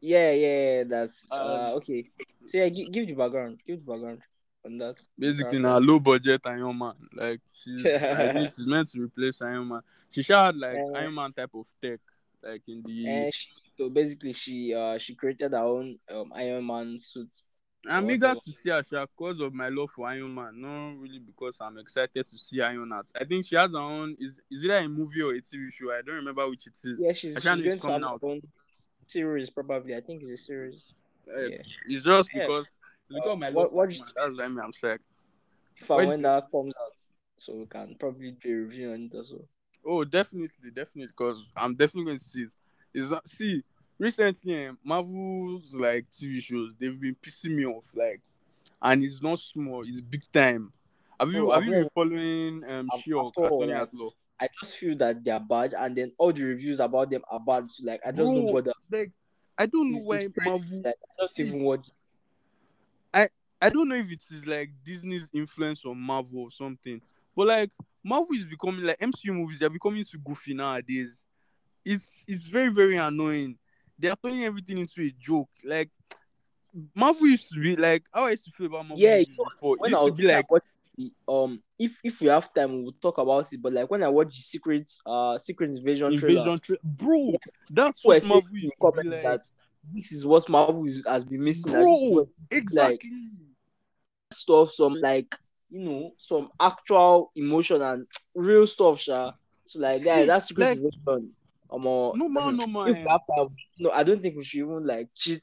Yeah, 0.00 0.32
yeah, 0.32 0.76
yeah 0.76 0.84
that's 0.84 1.28
uh, 1.30 1.36
Um, 1.36 1.74
okay. 1.76 2.10
So 2.46 2.58
yeah, 2.58 2.68
give, 2.68 2.92
give 2.92 3.06
the 3.06 3.14
background, 3.14 3.60
give 3.66 3.84
the 3.84 3.92
background 3.92 4.20
on 4.64 4.78
that. 4.78 5.02
Basically, 5.18 5.58
now 5.58 5.78
low 5.78 5.98
budget 5.98 6.40
Iron 6.44 6.78
Man. 6.78 6.94
Like 7.14 7.40
she's, 7.52 7.84
I 7.86 8.32
think 8.32 8.52
she's 8.52 8.66
meant 8.66 8.88
to 8.90 9.00
replace 9.02 9.42
Iron 9.42 9.68
Man. 9.68 9.80
She 10.10 10.22
have 10.32 10.54
like 10.56 10.76
Eh. 10.76 10.98
Iron 11.00 11.14
Man 11.14 11.32
type 11.32 11.50
of 11.54 11.66
tech, 11.80 12.00
like 12.42 12.62
in 12.68 12.82
the. 12.84 13.06
And 13.08 13.34
she, 13.34 13.48
so 13.76 13.90
basically, 13.90 14.32
she 14.32 14.74
uh 14.74 14.98
she 14.98 15.14
created 15.14 15.52
her 15.52 15.58
own 15.58 15.98
um 16.10 16.32
Iron 16.34 16.66
Man 16.66 16.98
suit. 16.98 17.30
I'm 17.88 18.08
eager 18.10 18.32
to 18.32 18.52
see 18.52 18.70
her 18.70 18.84
Sha, 18.84 19.06
because 19.06 19.40
of 19.40 19.52
my 19.52 19.68
love 19.68 19.90
for 19.90 20.06
Iron 20.06 20.32
Man, 20.32 20.60
not 20.60 21.00
really 21.00 21.18
because 21.18 21.56
I'm 21.60 21.78
excited 21.78 22.24
to 22.24 22.38
see 22.38 22.60
Iron 22.60 22.88
Man. 22.88 23.02
I 23.20 23.24
think 23.24 23.44
she 23.44 23.56
has 23.56 23.70
her 23.72 23.78
own. 23.78 24.16
Is 24.20 24.40
is 24.50 24.62
it 24.62 24.70
a 24.70 24.88
movie 24.88 25.22
or 25.22 25.32
a 25.32 25.40
TV 25.40 25.72
show? 25.72 25.90
I 25.92 26.02
don't 26.02 26.16
remember 26.16 26.48
which 26.48 26.66
it 26.68 26.74
is. 26.74 26.94
Yeah, 26.98 27.12
she's, 27.12 27.34
she's 27.34 27.44
going 27.44 27.58
to 27.58 27.70
have 27.70 27.80
coming 27.80 28.02
her 28.02 28.16
own 28.22 28.42
series 29.06 29.50
probably. 29.50 29.96
I 29.96 30.00
think 30.00 30.22
it's 30.22 30.30
a 30.30 30.36
series. 30.36 30.94
Uh, 31.28 31.40
Yeah. 31.40 31.58
It's 31.88 32.04
just 32.04 32.30
Yeah. 32.34 32.62
It's 33.16 33.20
because 33.24 33.32
of 33.32 33.38
my 33.38 33.48
Uh, 33.48 33.52
what- 33.52 33.72
what 33.72 33.92
you. 33.92 34.02
That's 34.16 34.38
why 34.38 34.48
me 34.48 34.60
I'm 34.62 34.72
sick. 34.72 35.00
If 35.76 35.90
and 35.90 36.08
When- 36.08 36.22
that 36.22 36.50
comes 36.50 36.74
out, 36.80 36.96
so 37.38 37.54
we 37.54 37.66
can 37.66 37.96
probably 37.98 38.32
do 38.32 38.50
a 38.50 38.60
review 38.66 38.92
on 38.92 39.02
it 39.10 39.14
also. 39.16 39.46
Oh, 39.84 40.04
definitely, 40.04 40.70
definitely, 40.70 41.08
because 41.08 41.44
I'm 41.56 41.74
definitely 41.74 42.04
going 42.06 42.18
to 42.18 42.24
see 42.24 42.42
it. 42.42 42.50
Is 42.94 43.12
see 43.26 43.62
recently 43.98 44.54
eh, 44.54 44.72
Marvel's 44.84 45.74
like 45.74 46.08
TV 46.10 46.40
shows 46.40 46.76
they've 46.76 47.00
been 47.00 47.16
pissing 47.16 47.56
me 47.56 47.64
off 47.66 47.84
like, 47.96 48.20
and 48.82 49.02
it's 49.02 49.22
not 49.22 49.38
small, 49.40 49.82
it's 49.82 50.00
big 50.02 50.22
time. 50.32 50.72
Have 51.18 51.32
you 51.32 51.50
Oh, 51.50 51.54
have 51.54 51.62
I've 51.62 51.68
you 51.68 51.74
been 51.80 51.88
following 51.94 52.64
um 52.64 52.88
I've- 52.92 53.02
She-Hulk, 53.02 53.34
I've 53.38 53.44
heard, 53.44 53.52
Attorney 53.54 53.72
like, 53.72 53.82
at 53.82 53.94
Law? 53.94 54.10
I 54.40 54.48
just 54.60 54.76
feel 54.76 54.96
that 54.98 55.24
they 55.24 55.30
are 55.30 55.40
bad, 55.40 55.72
and 55.74 55.96
then 55.96 56.12
all 56.18 56.32
the 56.32 56.42
reviews 56.42 56.80
about 56.80 57.10
them 57.10 57.22
are 57.28 57.40
bad. 57.40 57.70
So 57.72 57.84
like, 57.86 58.00
I 58.04 58.10
just 58.10 58.18
don't 58.32 58.44
Bro, 58.44 58.52
bother. 58.54 58.72
Like 58.90 59.12
I 59.58 59.66
don't 59.66 59.90
know 59.92 60.14
It's- 60.14 60.32
why. 60.36 60.44
Marvel. 60.50 60.82
Like, 60.84 60.94
I 60.96 61.14
don't 61.18 61.40
even 61.40 61.62
watch. 61.62 61.86
I 63.62 63.68
don't 63.70 63.88
know 63.88 63.94
if 63.94 64.10
it 64.10 64.20
is 64.32 64.44
like 64.44 64.70
Disney's 64.84 65.28
influence 65.32 65.84
on 65.84 65.96
Marvel 65.96 66.40
or 66.40 66.50
something, 66.50 67.00
but 67.36 67.46
like 67.46 67.70
Marvel 68.02 68.34
is 68.34 68.44
becoming 68.44 68.84
like 68.84 68.98
MCU 69.00 69.32
movies. 69.32 69.60
They're 69.60 69.70
becoming 69.70 70.04
too 70.04 70.18
goofy 70.18 70.52
nowadays. 70.52 71.22
It's 71.84 72.24
it's 72.26 72.46
very 72.48 72.70
very 72.70 72.96
annoying. 72.96 73.56
They 73.96 74.08
are 74.08 74.16
turning 74.22 74.42
everything 74.44 74.78
into 74.78 75.00
a 75.02 75.14
joke. 75.16 75.48
Like 75.64 75.90
Marvel 76.92 77.28
used 77.28 77.52
to 77.52 77.60
be 77.60 77.76
like 77.76 78.02
how 78.12 78.24
I 78.26 78.30
used 78.30 78.44
to 78.46 78.50
feel 78.50 78.66
about 78.66 78.86
Marvel 78.86 78.98
Yeah, 78.98 79.18
you 79.18 79.26
know. 79.38 79.72
It 79.74 79.80
When 79.80 79.94
I 79.94 80.02
used 80.02 80.16
to 80.16 80.22
be 80.22 80.26
like 80.26 80.46
um, 81.28 81.62
if 81.78 81.98
if 82.02 82.20
we 82.20 82.26
have 82.28 82.52
time, 82.52 82.82
we'll 82.82 82.92
talk 83.00 83.18
about 83.18 83.46
it. 83.52 83.62
But 83.62 83.74
like 83.74 83.90
when 83.90 84.02
I 84.02 84.08
watch 84.08 84.34
the 84.34 84.42
secret 84.42 84.92
uh 85.06 85.38
secret 85.38 85.70
invasion, 85.70 86.18
trailer, 86.18 86.58
tra- 86.58 86.76
bro. 86.82 87.34
That's 87.70 88.02
people 88.02 88.10
were 88.12 88.18
what 88.18 88.28
Marvel 88.28 88.48
in 88.48 88.52
used 88.54 88.66
the 88.66 88.70
to 88.70 88.76
be 88.76 89.08
comments 89.08 89.16
like. 89.16 89.22
that 89.22 89.40
this 89.94 90.12
is 90.12 90.26
what 90.26 90.48
Marvel 90.48 90.84
is, 90.86 91.02
has 91.06 91.24
been 91.24 91.42
missing. 91.44 91.72
is 91.74 92.02
Bro, 92.02 92.28
exactly. 92.50 93.10
Stuff, 94.34 94.72
some 94.72 94.94
like 94.94 95.34
you 95.70 95.80
know, 95.80 96.12
some 96.18 96.50
actual 96.60 97.32
emotion 97.34 97.80
and 97.82 98.06
real 98.34 98.66
stuff, 98.66 99.00
sha. 99.00 99.32
So 99.66 99.80
like 99.80 100.02
that—that's 100.02 100.48
secret 100.48 100.64
like- 100.64 100.78
invasion. 100.78 101.34
Um, 101.70 101.86
uh, 101.86 102.12
no 102.12 102.28
man, 102.28 102.56
no 102.58 102.66
man. 102.66 102.88
if 102.88 102.98
we 102.98 103.08
have 103.08 103.22
time, 103.34 103.48
no, 103.78 103.90
I 103.90 104.02
don't 104.02 104.20
think 104.20 104.36
we 104.36 104.44
should 104.44 104.60
even 104.60 104.86
like 104.86 105.08
cheat 105.14 105.42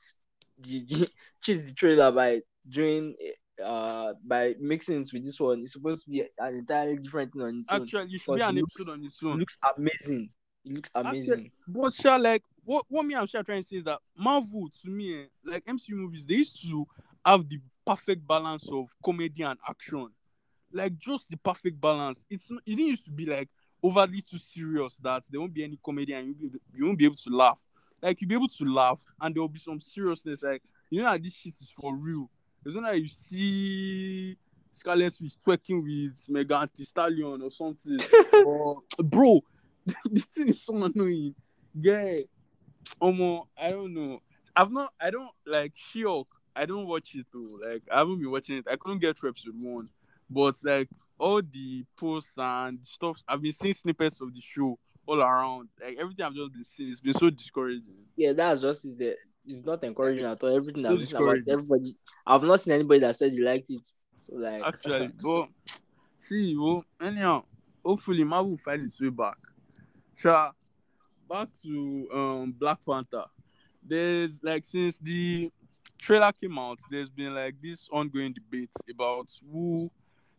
the, 0.60 0.86
the 0.86 1.10
cheat 1.42 1.58
the 1.66 1.74
trailer 1.74 2.12
by 2.12 2.42
doing 2.68 3.16
uh 3.66 4.14
by 4.24 4.54
mixing 4.60 5.02
it 5.02 5.10
with 5.12 5.24
this 5.26 5.40
one. 5.40 5.62
It's 5.62 5.74
supposed 5.74 6.06
to 6.06 6.12
be 6.12 6.24
an 6.38 6.56
entirely 6.56 6.98
different 6.98 7.34
thing 7.34 7.42
on 7.42 7.60
its 7.62 7.72
own. 7.74 7.82
Actually, 7.82 8.14
it 8.14 8.22
should 8.22 8.36
be 8.36 8.42
an 8.42 8.56
looks- 8.56 8.74
episode 8.80 8.94
on 8.94 9.06
its 9.06 9.22
It 9.22 9.26
looks 9.26 9.58
amazing. 9.76 10.30
It 10.66 10.74
looks 10.74 10.92
amazing. 10.94 11.52
But 11.68 11.94
Sha, 11.94 12.18
like 12.18 12.44
what 12.64 12.86
what 12.90 13.06
me 13.06 13.16
I'm 13.16 13.26
Sha 13.26 13.42
trying 13.42 13.64
to 13.64 13.68
say 13.68 13.78
is 13.78 13.86
that 13.86 13.98
Marvel 14.16 14.70
to 14.84 14.90
me, 14.90 15.22
eh, 15.22 15.26
like 15.44 15.66
MCU 15.66 15.96
movies, 15.96 16.26
they 16.28 16.36
used 16.36 16.62
to 16.62 16.86
have 17.30 17.48
the 17.48 17.60
perfect 17.86 18.28
balance 18.28 18.68
of 18.72 18.88
comedy 19.04 19.44
and 19.44 19.60
action. 19.68 20.10
Like 20.72 20.98
just 20.98 21.30
the 21.30 21.38
perfect 21.38 21.80
balance. 21.80 22.24
It's 22.30 22.50
not, 22.50 22.62
it 22.66 22.72
didn't 22.76 22.88
used 22.88 23.06
to 23.06 23.12
be 23.12 23.26
like 23.26 23.50
overly 23.82 24.22
too 24.22 24.38
serious 24.38 24.96
that 25.02 25.24
there 25.30 25.40
won't 25.40 25.54
be 25.54 25.64
any 25.64 25.80
comedy 25.84 26.14
and 26.14 26.28
you, 26.28 26.50
be, 26.50 26.60
you 26.74 26.86
won't 26.86 26.98
be 26.98 27.06
able 27.06 27.16
to 27.16 27.30
laugh. 27.30 27.60
Like 28.02 28.22
you'll 28.22 28.30
be 28.30 28.36
able 28.36 28.48
to 28.48 28.66
laugh 28.66 29.00
and 29.22 29.34
there 29.34 29.42
will 29.42 29.50
be 29.50 29.60
some 29.60 29.80
seriousness. 29.80 30.44
Like 30.44 30.64
you 30.90 31.02
know 31.02 31.12
that 31.12 31.24
this 31.24 31.34
shit 31.34 31.54
is 31.54 31.72
for 31.80 31.96
real. 31.98 32.30
It's 32.66 32.76
not 32.76 32.84
like 32.84 33.02
you 33.02 33.08
see 33.08 34.38
Scarlet 34.74 35.16
Witch 35.22 35.34
twerking 35.46 35.84
with 35.84 36.26
Megan 36.30 36.70
Thee 36.76 36.86
Stallion 36.86 37.42
or 37.42 37.52
something. 37.52 38.00
or, 38.46 38.82
bro, 38.98 39.42
this 40.10 40.26
thing 40.26 40.50
is 40.50 40.64
so 40.64 40.84
annoying. 40.84 41.36
Yeah. 41.80 42.18
Omo, 43.02 43.48
I 43.58 43.72
don't 43.72 43.94
know. 43.94 44.22
I've 44.56 44.72
not 44.72 44.92
I 45.00 45.10
don't 45.10 45.32
like 45.46 45.74
She-Hulk. 45.76 46.28
I 46.60 46.66
don't 46.66 46.88
watch 46.88 47.16
it 47.16 47.26
though. 47.34 47.58
Like 47.66 47.84
I 47.92 48.00
haven't 48.00 48.20
been 48.20 48.32
watching 48.32 48.58
it. 48.58 48.68
I 48.70 48.76
couldn't 48.76 49.00
get 49.00 49.18
through 49.18 49.30
episode 49.30 49.56
one. 49.60 49.88
But 50.30 50.56
like 50.64 50.90
all 51.18 51.42
the 51.42 51.86
posts 51.98 52.34
and 52.38 52.80
stuff 52.84 53.18
I've 53.28 53.42
been 53.42 53.54
seeing 53.54 53.74
snippets 53.74 54.20
of 54.22 54.34
the 54.34 54.42
show 54.42 54.78
all 55.08 55.22
around. 55.22 55.70
Like 55.82 55.98
everything 56.00 56.26
I've 56.26 56.36
just 56.36 56.54
been 56.54 56.66
seeing, 56.66 56.92
it's 56.92 57.00
been 57.00 57.14
so 57.14 57.30
discouraging. 57.30 58.06
Yeah, 58.18 58.34
that's 58.34 58.62
just 58.62 58.86
is 58.86 58.98
the 58.98 59.16
it's 59.46 59.66
not 59.66 59.84
encouraging 59.84 60.26
at 60.26 60.44
all. 60.44 60.56
Everything 60.56 60.84
So 60.84 60.92
I've 60.92 61.08
seen 61.08 61.22
about 61.24 61.38
everybody, 61.50 61.96
I've 62.28 62.44
not 62.44 62.62
seen 62.62 62.74
anybody 62.74 63.00
that 63.00 63.16
said 63.16 63.32
he 63.32 63.42
liked 63.42 63.70
it. 63.70 63.88
So 64.28 64.36
like, 64.36 64.62
Actually, 64.64 65.08
but 65.22 65.48
see, 66.20 66.58
well, 66.58 66.84
anyhow, 67.02 67.44
hopefully 67.84 68.24
Marvel 68.26 68.52
will 68.52 68.58
find 68.58 68.84
its 68.84 69.00
way 69.00 69.10
back. 69.10 69.38
Sure. 70.16 70.52
Back 71.30 71.48
to 71.64 72.10
um 72.14 72.56
Black 72.60 72.80
Panther. 72.86 73.26
There's 73.82 74.44
like 74.44 74.66
since 74.66 75.00
the 75.00 75.52
trailer 76.00 76.32
came 76.32 76.58
out, 76.58 76.80
there's 76.90 77.10
been 77.10 77.36
like 77.36 77.56
this 77.62 77.88
ongoing 77.92 78.34
debate 78.34 78.72
about 78.90 79.28
who 79.52 79.90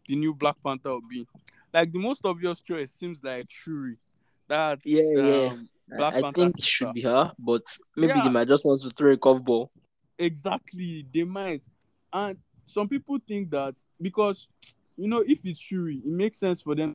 the 0.08 0.16
new 0.16 0.34
Black 0.34 0.56
Panther 0.64 0.90
will 0.90 1.02
be. 1.08 1.26
Like 1.72 1.92
the 1.92 1.98
most 1.98 2.22
obvious 2.24 2.60
choice 2.60 2.90
seems 2.92 3.18
like 3.22 3.46
Shuri. 3.48 3.96
That's 4.48 4.80
Yeah, 4.84 5.02
yeah. 5.14 5.48
um, 5.52 5.68
Black 5.88 6.14
I, 6.14 6.22
Panther 6.22 6.40
think 6.40 6.58
it 6.58 6.64
should 6.64 6.92
be 6.94 7.02
her, 7.02 7.32
but 7.38 7.62
maybe 7.96 8.14
Yeah. 8.14 8.24
they 8.24 8.30
might 8.30 8.48
just 8.48 8.64
want 8.64 8.80
to 8.82 8.90
throw 8.90 9.12
a 9.12 9.16
curveball. 9.16 9.68
Exactly, 10.18 11.06
they 11.14 11.24
might. 11.24 11.62
And 12.12 12.36
some 12.66 12.88
people 12.88 13.18
think 13.26 13.50
that 13.50 13.74
because 14.00 14.48
you 14.96 15.08
know, 15.08 15.24
if 15.26 15.38
it's 15.44 15.58
Shuri, 15.58 15.96
it 16.04 16.06
makes 16.06 16.38
sense 16.38 16.60
for 16.60 16.74
them. 16.74 16.92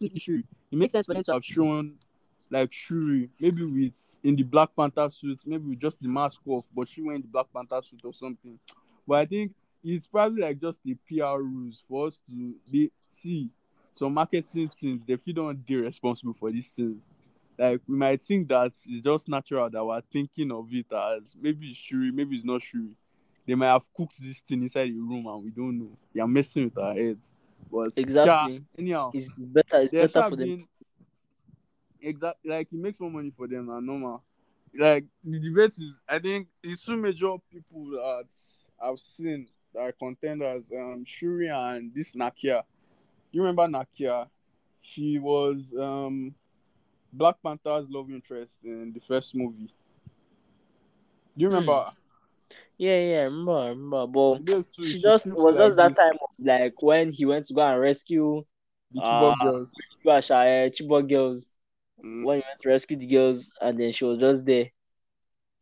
If 0.00 0.12
it's 0.12 0.22
Shuri, 0.22 0.44
it 0.70 0.76
makes 0.78 0.92
sense 0.92 1.06
for 1.06 1.14
them 1.14 1.24
to 1.24 1.32
have 1.34 1.44
shown 1.44 1.96
like 2.54 2.72
Shuri, 2.72 3.28
maybe 3.40 3.64
with 3.64 4.16
in 4.22 4.36
the 4.36 4.44
Black 4.44 4.70
Panther 4.78 5.10
suit, 5.10 5.40
maybe 5.44 5.70
with 5.70 5.80
just 5.80 6.00
the 6.00 6.08
mask 6.08 6.40
off, 6.46 6.64
but 6.74 6.88
she 6.88 7.02
went 7.02 7.22
the 7.22 7.28
Black 7.28 7.46
Panther 7.52 7.82
suit 7.82 8.00
or 8.04 8.14
something. 8.14 8.58
But 9.06 9.14
I 9.18 9.26
think 9.26 9.52
it's 9.82 10.06
probably 10.06 10.42
like 10.42 10.60
just 10.60 10.78
the 10.84 10.94
PR 11.08 11.38
rules 11.38 11.82
for 11.88 12.06
us 12.06 12.20
to 12.30 12.54
be 12.70 12.92
see 13.12 13.50
some 13.96 14.14
marketing 14.14 14.70
things. 14.80 15.02
They 15.06 15.16
feel 15.16 15.34
don't 15.34 15.66
be 15.66 15.76
responsible 15.76 16.34
for 16.34 16.52
these 16.52 16.68
things. 16.68 17.02
Like 17.58 17.80
we 17.88 17.96
might 17.96 18.22
think 18.22 18.48
that 18.48 18.72
it's 18.86 19.02
just 19.02 19.28
natural 19.28 19.68
that 19.68 19.84
we're 19.84 20.00
thinking 20.12 20.52
of 20.52 20.68
it 20.72 20.86
as 20.92 21.34
maybe 21.40 21.70
it's 21.70 21.76
Shuri, 21.78 22.12
maybe 22.12 22.36
it's 22.36 22.44
not 22.44 22.62
Shuri. 22.62 22.96
They 23.48 23.56
might 23.56 23.72
have 23.72 23.92
cooked 23.96 24.14
this 24.22 24.38
thing 24.38 24.62
inside 24.62 24.90
the 24.90 25.00
room 25.00 25.26
and 25.26 25.42
we 25.42 25.50
don't 25.50 25.76
know. 25.76 25.90
You're 26.12 26.28
messing 26.28 26.64
with 26.64 26.78
our 26.78 26.94
heads. 26.94 27.26
But 27.70 27.92
Exactly. 27.96 28.58
sha, 28.58 28.64
anyhow, 28.78 29.10
It's 29.12 29.40
better. 29.40 29.82
It's 29.82 29.92
better 29.92 30.22
for 30.30 30.36
them. 30.36 30.68
Exactly 32.04 32.50
like 32.50 32.68
he 32.70 32.76
makes 32.76 33.00
more 33.00 33.10
money 33.10 33.32
for 33.36 33.46
them 33.46 33.66
than 33.66 33.86
normal. 33.86 34.22
Like 34.78 35.04
the 35.22 35.38
debate 35.38 35.72
is, 35.78 36.00
I 36.08 36.18
think 36.18 36.48
the 36.62 36.76
two 36.76 36.96
major 36.96 37.36
people 37.52 37.90
that 37.90 38.24
I've 38.82 39.00
seen 39.00 39.46
that 39.72 39.80
are 39.80 39.92
contenders, 39.92 40.70
um, 40.76 41.04
Shuri 41.06 41.48
and 41.48 41.92
this 41.94 42.12
Nakia. 42.12 42.62
You 43.32 43.42
remember 43.42 43.66
Nakia? 43.66 44.28
She 44.80 45.18
was 45.18 45.72
um 45.80 46.34
Black 47.12 47.36
Panther's 47.42 47.86
love 47.88 48.10
interest 48.10 48.52
in 48.64 48.92
the 48.92 49.00
first 49.00 49.34
movie. 49.34 49.70
Do 51.36 51.42
you 51.42 51.48
remember? 51.48 51.74
her? 51.74 51.90
Yeah, 52.76 52.98
yeah, 52.98 53.16
I 53.18 53.22
remember, 53.22 53.52
I 53.52 53.68
remember. 53.68 54.06
But 54.06 54.46
two, 54.46 54.64
she 54.76 54.84
she 54.84 55.00
just 55.00 55.32
was 55.34 55.56
like 55.56 55.64
just 55.64 55.76
that 55.76 55.96
time 55.96 56.14
of 56.20 56.44
like 56.44 56.82
when 56.82 57.12
he 57.12 57.24
went 57.24 57.46
to 57.46 57.54
go 57.54 57.62
and 57.62 57.80
rescue 57.80 58.44
The 58.92 59.00
Chibok 59.00 59.34
uh, 59.40 59.44
girls. 59.44 59.72
Chibasha, 60.04 60.66
uh, 60.66 60.70
Chibok 60.70 61.08
girls. 61.08 61.46
Mm. 62.04 62.24
When 62.24 62.38
he 62.38 62.44
went 62.46 62.60
to 62.60 62.68
rescue 62.68 62.96
the 62.96 63.06
girls, 63.06 63.50
and 63.60 63.78
then 63.78 63.92
she 63.92 64.04
was 64.04 64.18
just 64.18 64.44
there. 64.44 64.70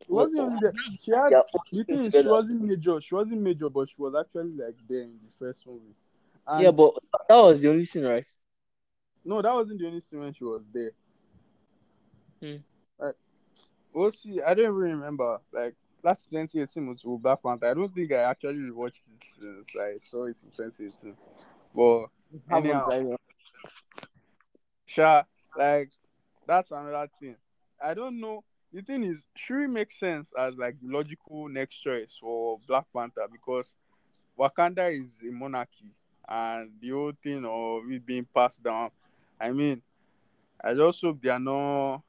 She 0.04 0.12
wasn't 0.12 0.40
only 0.40 0.58
there. 0.60 0.72
She 1.00 1.10
had 1.12 1.30
thing 1.30 1.84
is, 1.88 2.10
she 2.12 2.26
wasn't 2.26 2.62
major. 2.62 3.00
She 3.00 3.14
wasn't 3.14 3.40
major, 3.40 3.70
but 3.70 3.88
she 3.88 3.94
was 3.96 4.14
actually 4.18 4.50
like 4.52 4.74
there 4.88 5.02
in 5.02 5.18
the 5.22 5.32
first 5.38 5.64
movie. 5.66 5.94
And 6.46 6.62
yeah, 6.64 6.72
but 6.72 6.94
that 7.28 7.36
was 7.36 7.60
the 7.60 7.68
only 7.68 7.84
scene, 7.84 8.04
right? 8.04 8.26
no, 9.24 9.40
that 9.40 9.54
wasn't 9.54 9.78
the 9.78 9.86
only 9.86 10.00
scene 10.00 10.18
when 10.18 10.34
she 10.34 10.42
was 10.42 10.62
there. 10.72 10.90
Hmm. 12.40 12.56
Like, 12.98 13.14
we'll 13.92 14.10
see. 14.10 14.40
I 14.42 14.54
don't 14.54 14.64
even 14.64 14.74
remember. 14.74 15.40
Like 15.52 15.76
last 16.02 16.28
2018 16.30 16.86
was 16.88 17.04
with 17.04 17.22
Black 17.22 17.40
Panther. 17.40 17.70
I 17.70 17.74
don't 17.74 17.94
think 17.94 18.12
I 18.12 18.22
actually 18.22 18.68
watched 18.72 19.04
it 19.06 19.24
since 19.40 19.76
I 19.76 19.98
saw 20.10 20.24
it 20.24 20.36
in 20.42 20.50
2018. 20.50 21.16
But 21.74 22.06
Anyhow. 22.50 23.16
Sure, 24.86 25.24
like 25.56 25.90
that's 26.52 26.70
another 26.70 27.08
thing. 27.18 27.36
I 27.82 27.94
don't 27.94 28.20
know. 28.20 28.44
The 28.72 28.82
thing 28.82 29.04
is, 29.04 29.22
Shuri 29.34 29.68
makes 29.68 29.98
sense 29.98 30.32
as 30.38 30.56
like 30.58 30.76
the 30.80 30.92
logical 30.94 31.48
next 31.48 31.76
choice 31.76 32.18
for 32.20 32.58
Black 32.66 32.84
Panther 32.94 33.26
because 33.30 33.74
Wakanda 34.38 34.92
is 34.92 35.18
a 35.26 35.32
monarchy, 35.32 35.94
and 36.28 36.70
the 36.80 36.90
whole 36.90 37.12
thing 37.22 37.44
of 37.46 37.90
it 37.90 38.04
being 38.04 38.26
passed 38.34 38.62
down. 38.62 38.90
I 39.40 39.50
mean, 39.50 39.80
I 40.62 40.74
just 40.74 41.00
hope 41.00 41.22
they 41.22 41.30
are 41.30 41.40
not 41.40 42.02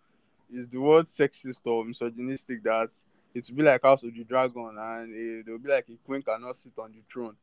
is 0.51 0.67
the 0.69 0.77
word 0.77 1.07
sexist 1.07 1.65
or 1.65 1.83
misogynistic 1.83 2.61
that 2.63 2.89
it 3.33 3.49
will 3.49 3.57
be 3.57 3.63
like 3.63 3.81
House 3.81 4.03
of 4.03 4.13
the 4.13 4.23
Dragon 4.23 4.75
and 4.77 5.15
eh, 5.15 5.39
it, 5.39 5.49
will 5.49 5.57
be 5.57 5.69
like 5.69 5.87
a 5.89 5.95
queen 6.05 6.21
cannot 6.21 6.57
sit 6.57 6.73
on 6.77 6.91
the 6.91 7.01
throne. 7.11 7.35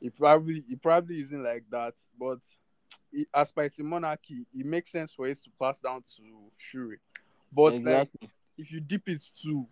It 0.00 0.16
probably 0.16 0.64
it 0.68 0.82
probably 0.82 1.20
isn't 1.20 1.42
like 1.42 1.64
that, 1.70 1.94
but 2.18 2.38
it, 3.12 3.28
as 3.34 3.50
per 3.50 3.62
its 3.62 3.78
monarchy, 3.78 4.46
it 4.54 4.66
makes 4.66 4.92
sense 4.92 5.12
for 5.12 5.26
it 5.26 5.38
to 5.44 5.50
pass 5.60 5.80
down 5.80 6.02
to 6.02 6.22
Shuri. 6.56 6.98
But 7.52 7.82
like 7.82 8.10
if 8.56 8.70
you 8.70 8.80
dip 8.80 9.08
it 9.08 9.24
to 9.42 9.66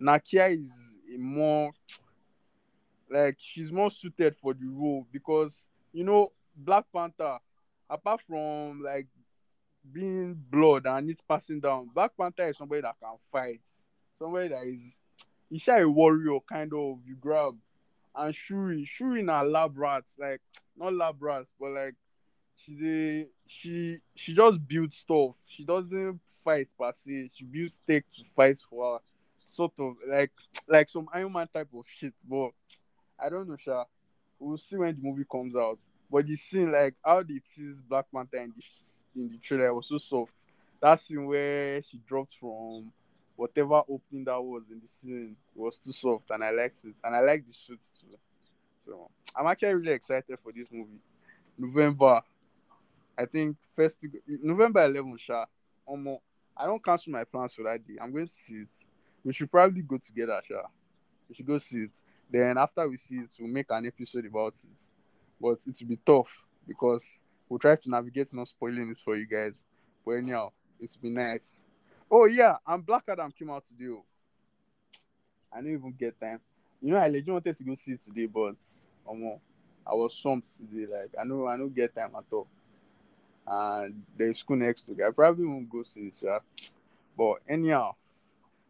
Nakia 0.00 0.52
is 0.52 0.70
a 1.14 1.18
more 1.18 1.72
like 3.10 3.36
she's 3.38 3.70
more 3.70 3.90
suited 3.90 4.36
for 4.36 4.54
the 4.54 4.66
role 4.66 5.06
because 5.12 5.66
you 5.92 6.04
know 6.04 6.32
Black 6.56 6.84
Panther, 6.94 7.38
apart 7.88 8.20
from 8.26 8.82
like 8.82 9.06
being 9.92 10.34
blood 10.50 10.86
and 10.86 11.10
it's 11.10 11.22
passing 11.28 11.60
down, 11.60 11.86
Black 11.94 12.12
Panther 12.18 12.48
is 12.48 12.56
somebody 12.56 12.80
that 12.82 12.96
can 13.00 13.16
fight, 13.30 13.60
somebody 14.18 14.48
that 14.48 14.64
is 14.64 14.80
he's 15.50 15.68
a 15.68 15.84
warrior 15.84 16.38
kind 16.48 16.72
of 16.72 16.98
you 17.06 17.16
grab. 17.20 17.54
And 18.14 18.34
Shuri, 18.34 18.84
Shuri 18.84 19.22
na 19.22 19.42
lab 19.42 19.78
rats, 19.78 20.12
like 20.18 20.40
not 20.76 20.94
lab 20.94 21.22
rat, 21.22 21.44
but 21.60 21.70
like 21.70 21.94
she's 22.56 22.82
a 22.82 23.26
she 23.46 23.98
she 24.16 24.34
just 24.34 24.66
builds 24.66 24.96
stuff. 24.96 25.34
She 25.48 25.64
doesn't 25.64 26.20
fight 26.44 26.68
per 26.78 26.92
se. 26.92 27.30
She 27.34 27.44
builds 27.52 27.80
tech 27.86 28.04
to 28.14 28.24
fight 28.24 28.58
for 28.68 28.94
her. 28.94 28.98
Sort 29.46 29.72
of 29.78 29.96
like 30.08 30.32
like 30.66 30.88
some 30.88 31.06
Iron 31.12 31.32
Man 31.32 31.48
type 31.52 31.68
of 31.74 31.84
shit. 31.86 32.14
But 32.28 32.50
I 33.18 33.28
don't 33.28 33.48
know, 33.48 33.56
Sha. 33.56 33.84
We'll 34.38 34.56
see 34.56 34.76
when 34.76 34.96
the 34.96 35.02
movie 35.02 35.26
comes 35.30 35.54
out. 35.54 35.78
But 36.10 36.26
the 36.26 36.36
scene, 36.36 36.72
like 36.72 36.92
how 37.04 37.22
they 37.22 37.40
tease 37.54 37.80
Black 37.88 38.06
Panther 38.14 38.38
in 38.38 38.52
the 38.56 39.20
in 39.20 39.30
the 39.30 39.38
trailer 39.38 39.74
was 39.74 39.88
so 39.88 39.98
soft. 39.98 40.34
That 40.80 40.98
scene 40.98 41.26
where 41.26 41.82
she 41.82 42.00
dropped 42.06 42.36
from 42.40 42.92
whatever 43.36 43.82
opening 43.88 44.24
that 44.24 44.42
was 44.42 44.62
in 44.70 44.80
the 44.80 44.86
scene 44.88 45.34
was 45.54 45.78
too 45.78 45.92
soft, 45.92 46.30
and 46.30 46.42
I 46.42 46.50
liked 46.50 46.84
it. 46.84 46.94
And 47.04 47.14
I 47.14 47.20
like 47.20 47.46
the 47.46 47.52
suit 47.52 47.80
too. 48.00 48.16
So 48.84 49.10
I'm 49.36 49.46
actually 49.46 49.74
really 49.74 49.92
excited 49.92 50.38
for 50.42 50.52
this 50.52 50.66
movie. 50.70 51.00
November, 51.58 52.22
I 53.16 53.26
think 53.26 53.56
first 53.74 53.98
week, 54.02 54.22
November 54.26 54.84
11, 54.84 55.16
Sha. 55.18 55.44
Omo, 55.88 56.18
I 56.56 56.66
don't 56.66 56.84
cancel 56.84 57.12
my 57.12 57.24
plans 57.24 57.54
for 57.54 57.64
that 57.64 57.86
day. 57.86 57.94
I'm 58.00 58.12
going 58.12 58.26
to 58.26 58.32
see 58.32 58.54
it. 58.54 58.68
We 59.24 59.32
should 59.32 59.50
probably 59.50 59.82
go 59.82 59.98
together, 59.98 60.40
Sha. 60.46 60.62
We 61.28 61.34
should 61.34 61.46
go 61.46 61.58
see 61.58 61.84
it. 61.84 61.90
Then 62.30 62.58
after 62.58 62.88
we 62.88 62.96
see 62.96 63.16
it, 63.16 63.30
we'll 63.38 63.52
make 63.52 63.66
an 63.70 63.86
episode 63.86 64.26
about 64.26 64.54
it. 64.62 64.88
But 65.40 65.58
it 65.66 65.76
will 65.80 65.88
be 65.88 65.98
tough 66.04 66.44
because 66.66 67.20
we'll 67.48 67.58
try 67.58 67.76
to 67.76 67.90
navigate 67.90 68.32
not 68.34 68.48
spoiling 68.48 68.90
it 68.90 68.98
for 68.98 69.16
you 69.16 69.26
guys. 69.26 69.64
But 70.04 70.12
anyhow, 70.12 70.50
it 70.80 70.90
will 70.94 71.10
be 71.10 71.14
nice. 71.14 71.60
Oh 72.10 72.26
yeah, 72.26 72.56
and 72.66 72.84
Black 72.84 73.04
Adam 73.08 73.32
came 73.32 73.50
out 73.50 73.64
today. 73.66 73.90
oh. 73.90 74.04
I 75.52 75.58
didn't 75.58 75.78
even 75.78 75.92
get 75.92 76.18
time. 76.20 76.40
You 76.80 76.92
know, 76.92 76.98
I 76.98 77.08
legit 77.08 77.32
wanted 77.32 77.56
to 77.56 77.64
go 77.64 77.74
see 77.74 77.92
it 77.92 78.00
today, 78.00 78.26
but 78.32 78.54
um, 79.08 79.38
I 79.86 79.94
was 79.94 80.14
swamped 80.14 80.48
today. 80.58 80.86
Like 80.90 81.14
I 81.20 81.24
know 81.24 81.46
I 81.46 81.56
don't 81.56 81.74
get 81.74 81.94
time 81.94 82.12
at 82.16 82.24
all. 82.32 82.46
And 83.46 84.02
there's 84.16 84.38
school 84.38 84.56
next 84.56 84.88
week. 84.88 85.00
I 85.06 85.10
probably 85.10 85.46
won't 85.46 85.68
go 85.70 85.82
see 85.82 86.02
it, 86.02 86.16
yeah. 86.22 86.38
But 87.16 87.38
anyhow, 87.48 87.94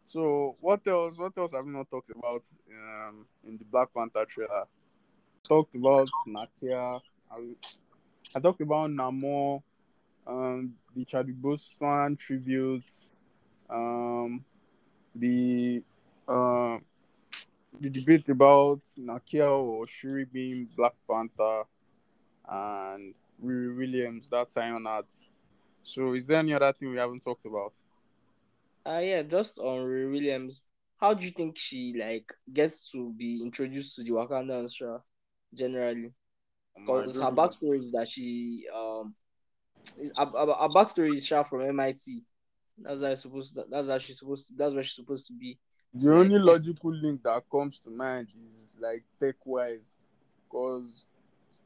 So 0.07 0.55
what 0.61 0.85
else? 0.87 1.17
What 1.17 1.35
else 1.37 1.53
have 1.53 1.65
we 1.65 1.71
not 1.71 1.89
talked 1.89 2.11
about 2.11 2.43
um, 2.71 3.25
in 3.45 3.57
the 3.57 3.65
Black 3.65 3.89
Panther 3.95 4.25
trailer? 4.25 4.65
Talked 5.43 5.75
about 5.75 6.07
Nakia. 6.27 7.01
I, 7.31 7.35
I 8.35 8.39
talked 8.39 8.61
about 8.61 8.91
Namor, 8.91 9.63
um, 10.27 10.73
the 10.95 11.05
Chadwick 11.05 11.41
Boseman 11.41 12.17
tributes, 12.19 13.09
um, 13.69 14.43
the 15.15 15.81
um, 16.27 16.85
the 17.79 17.89
debate 17.89 18.29
about 18.29 18.81
Nakia 18.99 19.49
or 19.49 19.87
Shuri 19.87 20.25
being 20.25 20.69
Black 20.77 20.93
Panther, 21.09 21.63
and 22.47 23.15
Riri 23.41 23.77
Williams 23.77 24.29
that 24.29 24.49
time 24.49 24.75
on 24.75 24.83
that. 24.83 25.05
So, 25.83 26.13
is 26.13 26.27
there 26.27 26.37
any 26.37 26.53
other 26.53 26.73
thing 26.73 26.91
we 26.91 26.97
haven't 26.97 27.21
talked 27.21 27.45
about? 27.45 27.73
Uh 28.85 28.99
yeah, 29.03 29.21
just 29.21 29.59
on 29.59 29.79
Riri 29.79 30.11
Williams. 30.11 30.63
How 30.97 31.13
do 31.13 31.25
you 31.25 31.31
think 31.31 31.57
she 31.57 31.93
like 31.97 32.33
gets 32.51 32.91
to 32.91 33.13
be 33.13 33.41
introduced 33.41 33.95
to 33.95 34.03
the 34.03 34.11
Wakandans 34.11 34.75
sha, 34.75 34.99
generally? 35.53 36.13
Um, 36.77 36.85
Because 36.85 37.15
her 37.15 37.31
backstory 37.31 37.79
is 37.79 37.91
that 37.91 38.07
she 38.07 38.65
um 38.73 39.13
is 39.99 40.13
her, 40.17 40.25
her 40.25 40.53
her 40.53 40.69
backstory 40.69 41.13
is 41.13 41.25
sha 41.25 41.43
from 41.43 41.61
MIT. 41.61 42.21
That's 42.77 43.01
how 43.03 43.15
supposed 43.15 43.55
to, 43.55 43.65
that's 43.69 43.89
how 43.89 43.97
she's 43.97 44.19
supposed 44.19 44.47
to 44.47 44.53
that's 44.57 44.73
where 44.73 44.83
she's 44.83 44.95
supposed 44.95 45.27
to 45.27 45.33
be. 45.33 45.57
The 45.93 46.13
only 46.13 46.39
logical 46.39 46.91
link 46.93 47.21
that 47.23 47.43
comes 47.51 47.79
to 47.79 47.89
mind 47.89 48.29
is 48.29 48.77
like 48.79 49.03
tech 49.19 49.35
wise, 49.45 49.85
because 50.45 51.05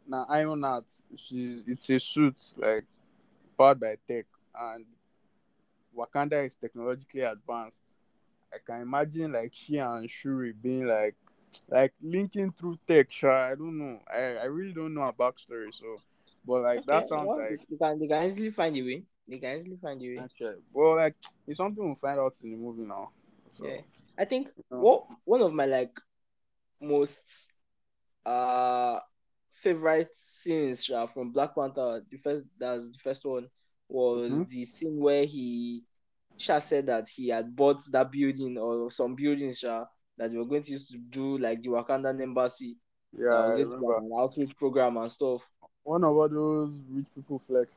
now 0.07 0.25
Iron 0.29 0.63
Heart, 0.63 0.85
she's 1.15 1.63
it's 1.67 1.89
a 1.89 1.99
suit 1.99 2.35
like 2.57 2.85
powered 3.57 3.79
by 3.79 3.95
tech, 4.07 4.25
and 4.59 4.85
Wakanda 5.95 6.45
is 6.45 6.55
technologically 6.55 7.21
advanced. 7.21 7.79
I 8.53 8.57
can 8.65 8.81
imagine 8.81 9.33
like 9.33 9.51
she 9.53 9.77
and 9.77 10.09
Shuri 10.09 10.53
being 10.53 10.87
like 10.87 11.15
like 11.69 11.93
linking 12.01 12.51
through 12.51 12.77
tech. 12.87 13.11
Sure, 13.11 13.31
I 13.31 13.55
don't 13.55 13.77
know. 13.77 13.99
I, 14.13 14.35
I 14.37 14.45
really 14.45 14.73
don't 14.73 14.93
know 14.93 15.01
her 15.05 15.13
backstory. 15.13 15.73
So, 15.73 15.95
but 16.45 16.61
like 16.61 16.85
that 16.85 17.03
Okay, 17.03 17.07
sounds 17.07 17.27
well, 17.27 17.39
like 17.39 17.59
they 17.69 17.77
can 17.77 17.99
they 17.99 18.07
can 18.07 18.25
easily 18.25 18.49
find 18.49 18.77
a 18.77 18.81
way. 18.83 19.03
They 19.27 19.37
can 19.39 19.57
easily 19.57 19.77
find 19.81 20.01
a 20.01 20.05
way. 20.07 20.17
actually. 20.23 20.61
Well, 20.71 20.95
like 20.95 21.15
it's 21.47 21.57
something 21.57 21.83
we'll 21.85 21.95
find 21.95 22.19
out 22.19 22.33
in 22.43 22.51
the 22.51 22.57
movie 22.57 22.83
now. 22.83 23.09
So, 23.57 23.65
Yeah. 23.67 23.81
I 24.17 24.25
think 24.25 24.49
know. 24.71 24.79
what 24.81 25.05
one 25.25 25.41
of 25.41 25.53
my 25.53 25.65
like 25.65 25.99
most 26.81 27.53
uh 28.25 28.99
favorite 29.61 30.09
scenes 30.15 30.83
sha, 30.85 31.05
from 31.07 31.31
Black 31.31 31.55
Panther, 31.55 32.03
the 32.09 32.17
first 32.17 32.45
that's 32.57 32.91
the 32.91 32.97
first 32.99 33.25
one 33.25 33.47
was 33.89 34.31
Mhm. 34.31 34.49
the 34.49 34.65
scene 34.65 34.97
where 34.99 35.25
he 35.25 35.83
Sha 36.37 36.59
said 36.59 36.85
that 36.85 37.07
he 37.07 37.29
had 37.29 37.55
bought 37.55 37.81
that 37.91 38.11
building 38.11 38.57
or 38.57 38.91
some 38.91 39.15
buildings 39.15 39.59
sha, 39.59 39.85
that 40.17 40.31
they 40.31 40.37
were 40.37 40.45
going 40.45 40.61
to 40.61 40.71
use 40.71 40.87
to 40.89 40.97
do 40.97 41.37
like 41.37 41.61
the 41.61 41.69
Wakandan 41.69 42.21
embassy. 42.21 42.77
yeah, 43.13 43.23
that 43.25 43.47
I 43.47 43.47
was 43.49 43.59
going 43.59 43.69
to 43.69 43.77
be 43.77 43.85
remember. 43.85 43.97
an 44.05 44.11
outreach 44.19 44.57
program 44.57 44.97
and 44.97 45.11
stuff. 45.11 45.49
One 45.83 46.03
of 46.03 46.15
all 46.15 46.29
those 46.29 46.77
rich 46.91 47.07
people 47.15 47.41
flex. 47.47 47.71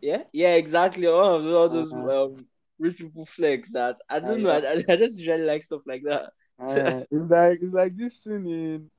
Yeah, 0.00 0.24
yeah, 0.32 0.54
exactly. 0.54 1.06
All 1.06 1.36
of 1.36 1.46
all 1.46 1.68
those 1.68 1.92
Uh-huh. 1.92 2.24
um, 2.24 2.46
rich 2.78 2.98
people 2.98 3.24
flex 3.24 3.72
that 3.72 3.96
I 4.08 4.16
Uh, 4.16 4.20
don't 4.20 4.42
know. 4.42 4.50
I, 4.50 4.84
I 4.88 4.96
just 4.96 5.18
usually 5.18 5.42
like 5.44 5.62
stuff 5.62 5.82
like 5.86 6.02
that. 6.04 6.30
Uh, 6.58 7.02
it's 7.10 7.30
like 7.30 7.58
it's 7.62 7.74
like 7.74 7.96
this 7.96 8.18
thing 8.18 8.46
in 8.46 8.90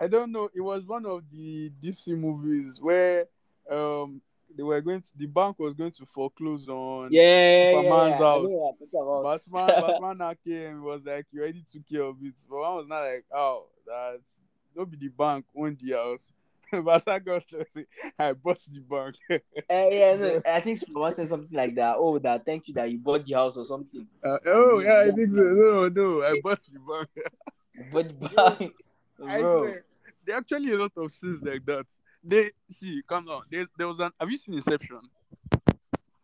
I 0.00 0.08
don't 0.08 0.32
know. 0.32 0.48
It 0.54 0.60
was 0.60 0.84
one 0.86 1.04
of 1.04 1.22
the 1.30 1.70
DC 1.82 2.18
movies 2.18 2.80
where 2.80 3.26
um 3.70 4.22
they 4.56 4.62
were 4.62 4.80
going 4.80 5.00
to 5.00 5.18
the 5.18 5.26
bank 5.26 5.58
was 5.58 5.74
going 5.74 5.92
to 5.92 6.06
foreclose 6.06 6.68
on 6.68 7.12
Yeah, 7.12 7.22
yeah, 7.22 7.50
yeah, 7.50 7.64
Superman's 7.64 8.10
yeah. 8.10 8.18
House. 8.18 8.48
what 8.48 8.76
you're 8.80 8.88
talking 8.90 9.20
about. 9.20 9.44
Batman. 9.46 9.80
Batman 9.86 10.18
now 10.18 10.34
came 10.44 10.82
was 10.82 11.02
like 11.04 11.26
you 11.30 11.40
already 11.40 11.64
took 11.70 11.88
care 11.88 12.02
of 12.02 12.16
it, 12.22 12.34
but 12.48 12.58
one 12.58 12.76
was 12.76 12.86
not 12.88 13.00
like 13.00 13.24
oh 13.32 13.66
that 13.86 14.20
don't 14.74 14.90
be 14.90 14.96
the 14.96 15.08
bank 15.08 15.44
own 15.54 15.76
the 15.80 15.92
house. 15.92 16.32
but 16.84 17.06
I 17.08 17.18
got 17.18 17.46
to 17.48 17.66
say 17.74 17.84
I 18.18 18.32
bought 18.32 18.60
the 18.72 18.80
bank. 18.80 19.16
Eh, 19.28 19.88
yeah, 19.90 20.14
no, 20.14 20.42
I 20.46 20.60
think 20.60 20.78
someone 20.78 21.10
said 21.12 21.28
something 21.28 21.56
like 21.56 21.74
that. 21.74 21.96
Oh, 21.98 22.18
that 22.20 22.46
thank 22.46 22.68
you 22.68 22.74
that 22.74 22.90
you 22.90 22.98
bought 22.98 23.26
the 23.26 23.34
house 23.34 23.56
or 23.56 23.64
something. 23.64 24.06
Uh, 24.24 24.38
oh 24.46 24.78
yeah, 24.78 25.00
I 25.00 25.10
think 25.10 25.30
so. 25.30 25.42
No, 25.42 25.88
no, 25.88 26.22
I 26.22 26.40
bought 26.42 26.60
the 26.72 26.78
bank. 26.78 27.92
Bought 27.92 28.08
the 28.08 28.28
bank, 28.58 28.74
I 29.28 29.40
bro. 29.40 29.74
Swear, 30.30 30.42
there 30.50 30.58
are 30.58 30.64
actually 30.64 30.72
a 30.72 30.78
lot 30.78 30.92
of 30.96 31.10
scenes 31.10 31.40
like 31.42 31.64
that. 31.66 31.86
They 32.22 32.50
see, 32.68 33.02
come 33.08 33.28
on. 33.28 33.42
There, 33.50 33.66
there 33.76 33.88
was 33.88 33.98
an. 34.00 34.10
Have 34.20 34.30
you 34.30 34.36
seen 34.38 34.54
Inception? 34.54 35.00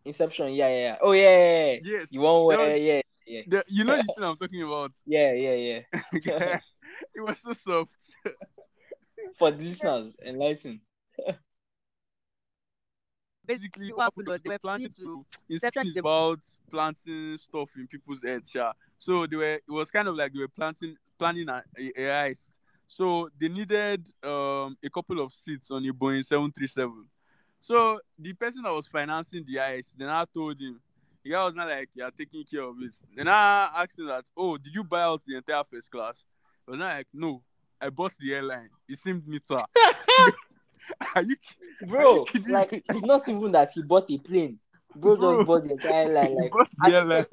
Inception, 0.05 0.53
yeah, 0.53 0.69
yeah, 0.69 0.77
yeah. 0.79 0.97
Oh, 1.01 1.13
yeah, 1.13 1.23
yeah, 1.23 1.65
yeah. 1.75 1.79
Yes. 1.83 2.13
You 2.13 2.21
want 2.21 2.51
There 2.51 2.59
where? 2.67 2.73
was- 2.73 2.81
Yeah, 2.81 3.01
yeah, 3.27 3.43
The, 3.49 3.65
you 3.69 3.85
know 3.85 3.97
the 3.97 4.05
scene 4.15 4.25
I'm 4.25 4.37
talking 4.37 4.63
about. 4.63 4.93
yeah, 5.07 5.33
yeah, 5.33 5.53
yeah. 5.55 5.81
it 7.15 7.21
was 7.21 7.39
so 7.41 7.53
soft. 7.55 7.97
For 9.37 9.51
the 9.51 9.65
listeners, 9.65 10.17
enlighten. 10.25 10.81
Basically, 13.45 13.93
what 13.93 14.05
happened 14.05 14.29
was 14.29 14.43
they 14.43 14.49
were 14.51 14.59
planning 14.59 14.89
to. 14.99 15.25
Inception 15.49 15.87
is 15.87 15.97
about 15.97 16.41
planting 16.71 17.39
stuff 17.39 17.69
in 17.77 17.87
people's 17.87 18.23
heads, 18.23 18.53
yeah. 18.55 18.73
So 18.99 19.27
they 19.27 19.37
were. 19.37 19.55
It 19.55 19.63
was 19.69 19.91
kind 19.91 20.09
of 20.09 20.17
like 20.17 20.33
they 20.33 20.41
were 20.41 20.49
planting, 20.49 20.97
planning 21.19 21.49
a, 21.49 21.63
a, 21.79 21.87
a 21.97 22.31
heist. 22.31 22.49
So 22.87 23.29
they 23.39 23.49
needed 23.49 24.09
um 24.23 24.77
a 24.85 24.91
couple 24.93 25.21
of 25.21 25.33
seats 25.33 25.71
on 25.71 25.85
a 25.85 25.93
Boeing 25.93 26.25
737. 26.25 27.07
So 27.61 27.99
the 28.19 28.33
person 28.33 28.63
that 28.63 28.73
was 28.73 28.87
financing 28.87 29.45
the 29.47 29.57
heist, 29.57 29.93
then 29.97 30.09
I 30.09 30.25
told 30.33 30.61
him, 30.61 30.81
the 31.25 31.31
guy 31.31 31.45
was 31.45 31.55
not 31.55 31.69
like, 31.69 31.89
"You're 31.95 32.11
taking 32.13 32.45
care 32.45 32.63
of 32.63 32.77
it." 32.81 32.95
Then 33.15 33.27
I 33.29 33.71
asked 33.75 33.99
him 33.99 34.07
that, 34.07 34.25
"Oh, 34.37 34.57
did 34.57 34.73
you 34.75 34.85
buy 34.85 35.03
out 35.03 35.23
the 35.27 35.37
entire 35.37 35.65
first 35.65 35.91
class?" 35.91 36.25
He 36.65 36.71
was 36.71 36.79
not 36.79 36.95
like, 36.95 37.09
"No, 37.13 37.43
I 37.81 37.91
bought 37.91 38.13
the 38.21 38.35
airline. 38.35 38.69
It 38.89 38.99
seemed 38.99 39.27
neater." 39.27 39.65
Are 41.17 41.23
you? 41.23 41.37
Bro, 41.87 42.25
kidding 42.27 42.53
like, 42.53 42.73
me? 42.73 42.83
it's 42.89 43.03
not 43.03 43.29
even 43.29 43.51
that 43.53 43.71
he 43.75 43.83
bought 43.83 44.09
a 44.11 44.19
plane. 44.19 44.59
Bro, 44.95 45.17
Bro. 45.17 45.37
just 45.37 45.47
bought 45.47 45.65
the 45.65 45.73
entire 45.73 46.13
line. 46.13 46.29
He 46.31 46.37
Like, 46.37 46.51
bought 46.53 46.69
the 46.85 46.95
airline. 46.95 47.27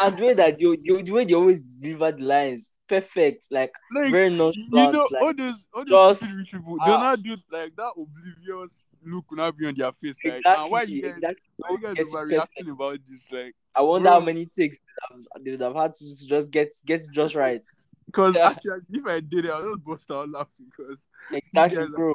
And 0.00 0.16
the 0.16 0.22
way 0.22 0.34
that 0.34 0.58
they, 0.58 0.64
the, 0.64 1.02
the 1.02 1.12
way 1.12 1.24
they 1.24 1.34
always 1.34 1.60
deliver 1.60 2.12
the 2.12 2.22
lines, 2.24 2.70
perfect. 2.88 3.46
Like, 3.50 3.72
Like, 3.94 4.10
very 4.10 4.30
you 4.30 4.36
know, 4.36 4.52
like, 4.70 4.94
all 5.22 5.34
those, 5.34 5.64
all 5.74 5.84
those 5.84 6.20
just- 6.20 6.50
people, 6.50 6.76
they'll 6.84 6.94
ah. 6.94 7.00
not 7.02 7.22
do 7.22 7.36
like 7.50 7.74
that 7.76 7.92
oblivious 7.96 8.74
look 9.04 9.30
will 9.30 9.38
not 9.38 9.56
be 9.56 9.66
on 9.66 9.74
their 9.74 9.92
face. 9.92 10.16
Like, 10.24 10.34
exactly, 10.36 10.64
"Ah, 10.64 10.66
why 10.68 10.82
you 10.82 11.02
guys, 11.02 11.10
exactly. 11.12 11.42
why 11.56 11.70
you 11.70 11.78
guys 11.78 11.96
overreacting 11.96 12.70
about 12.72 12.98
this? 13.08 13.26
Like, 13.32 13.54
I 13.74 13.82
wonder 13.82 14.10
Bro. 14.10 14.20
how 14.20 14.24
many 14.26 14.44
takes 14.46 14.78
they 14.78 15.14
would 15.16 15.26
have- 15.34 15.60
they 15.60 15.66
would 15.68 15.76
had 15.76 15.94
to 15.94 16.26
just 16.28 16.50
get 16.50 16.68
get 16.84 17.02
just 17.12 17.34
right. 17.34 17.64
because 18.06 18.34
Yeah. 18.34 18.48
actually, 18.50 18.80
if 18.92 19.06
I 19.06 19.20
did 19.20 19.44
it, 19.46 19.50
I'll 19.50 19.70
just 19.72 19.84
bust 19.84 20.10
out 20.10 20.28
laughing 20.28 20.66
because 20.76 21.06
Exactly, 21.32 21.78
guys 21.78 21.90
bro. 21.90 22.12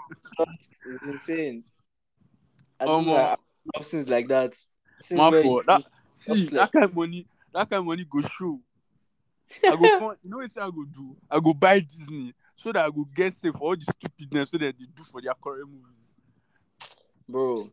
It's 0.88 1.08
insane. 1.08 1.64
I 2.80 2.84
Um, 2.86 3.06
think 3.06 3.18
I 3.18 3.36
love 3.76 3.86
scenes 3.86 4.10
like 4.10 4.28
that. 4.28 4.54
Scenes 5.02 5.22
my 5.22 5.42
fault. 5.42 5.66
That, 5.68 5.86
see, 6.16 6.46
that 6.48 6.72
kind 6.72 6.86
of 6.86 6.96
money, 6.96 7.26
that 7.56 7.70
kind 7.70 7.80
of 7.80 7.86
money 7.86 8.06
go 8.10 8.22
show. 8.22 8.60
I 9.66 9.70
go, 9.72 9.78
come, 10.00 10.16
you 10.22 10.30
know 10.30 10.38
what 10.38 10.52
I 10.58 10.70
go 10.70 10.86
do? 10.94 11.16
I 11.32 11.40
go 11.40 11.54
buy 11.54 11.80
Disney 11.80 12.34
so 12.58 12.72
that 12.72 12.86
I 12.86 12.90
go 12.90 13.06
get 13.16 13.34
safe 13.34 13.54
for 13.54 13.60
all 13.62 13.76
the 13.76 13.86
stupidness 13.86 14.52
so 14.52 14.58
that 14.58 14.76
they 14.78 14.86
do 14.86 15.04
for 15.12 15.22
their 15.22 15.34
current 15.42 15.70
movies, 15.70 16.14
bro. 17.28 17.72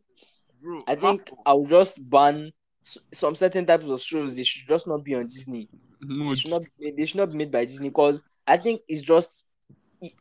bro. 0.61 0.83
I 0.87 0.95
think. 0.95 1.29
I'll 1.45 1.65
just 1.65 2.09
ban 2.09 2.53
some 2.83 3.35
certain 3.35 3.65
types 3.65 3.85
of 3.85 4.01
shows. 4.01 4.37
They 4.37 4.43
should 4.43 4.67
just 4.67 4.87
not 4.87 5.03
be 5.03 5.15
on 5.15 5.25
Disney. 5.27 5.67
no, 6.01 6.29
They 6.29 6.35
should 6.35 6.51
not. 6.51 6.61
They 6.79 7.05
should 7.05 7.17
not 7.17 7.31
be 7.31 7.37
made 7.37 7.51
by 7.51 7.65
Disney 7.65 7.89
because 7.89 8.23
I 8.47 8.57
think 8.57 8.81
it's 8.87 9.01
just. 9.01 9.47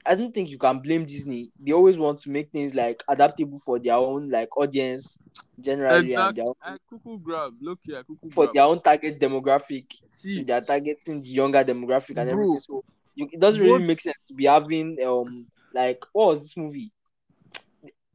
I 0.07 0.15
don't 0.15 0.33
think 0.35 0.51
you 0.51 0.59
can 0.59 0.79
blame 0.81 1.05
Disney. 1.05 1.51
They 1.59 1.73
always 1.73 1.99
want 1.99 2.21
to 2.21 2.31
make 2.31 2.51
things 2.51 2.75
like 2.75 3.03
adaptable 3.09 3.59
for 3.59 3.79
their 3.79 3.95
own 3.95 4.29
like 4.31 4.57
audience 4.57 5.19
generally 5.61 6.15
and 6.15 6.37
exactly. 6.37 6.43
their 6.43 6.75
I 6.75 6.77
cuckoo 6.89 7.19
grab. 7.19 7.55
Look 7.61 7.81
here, 7.83 8.05
for 8.33 8.45
grab. 8.45 8.55
their 8.55 8.63
own 8.65 8.81
target 8.83 9.19
demographic. 9.21 9.87
See, 10.09 10.39
So 10.39 10.45
they 10.45 10.53
are 10.53 10.61
targeting 10.61 11.21
the 11.23 11.29
younger 11.29 11.65
demographic 11.65 12.17
and 12.17 12.31
Bro. 12.31 12.33
everything. 12.33 12.59
So 12.61 12.85
you, 13.15 13.29
it 13.33 13.41
doesn't 13.41 13.63
really 13.63 13.85
make 13.85 14.01
sense 14.01 14.19
to 14.29 14.35
be 14.35 14.45
having 14.47 14.97
um 15.05 15.47
like 15.75 16.03
what 16.13 16.29
was 16.29 16.41
this 16.43 16.57
movie? 16.57 16.93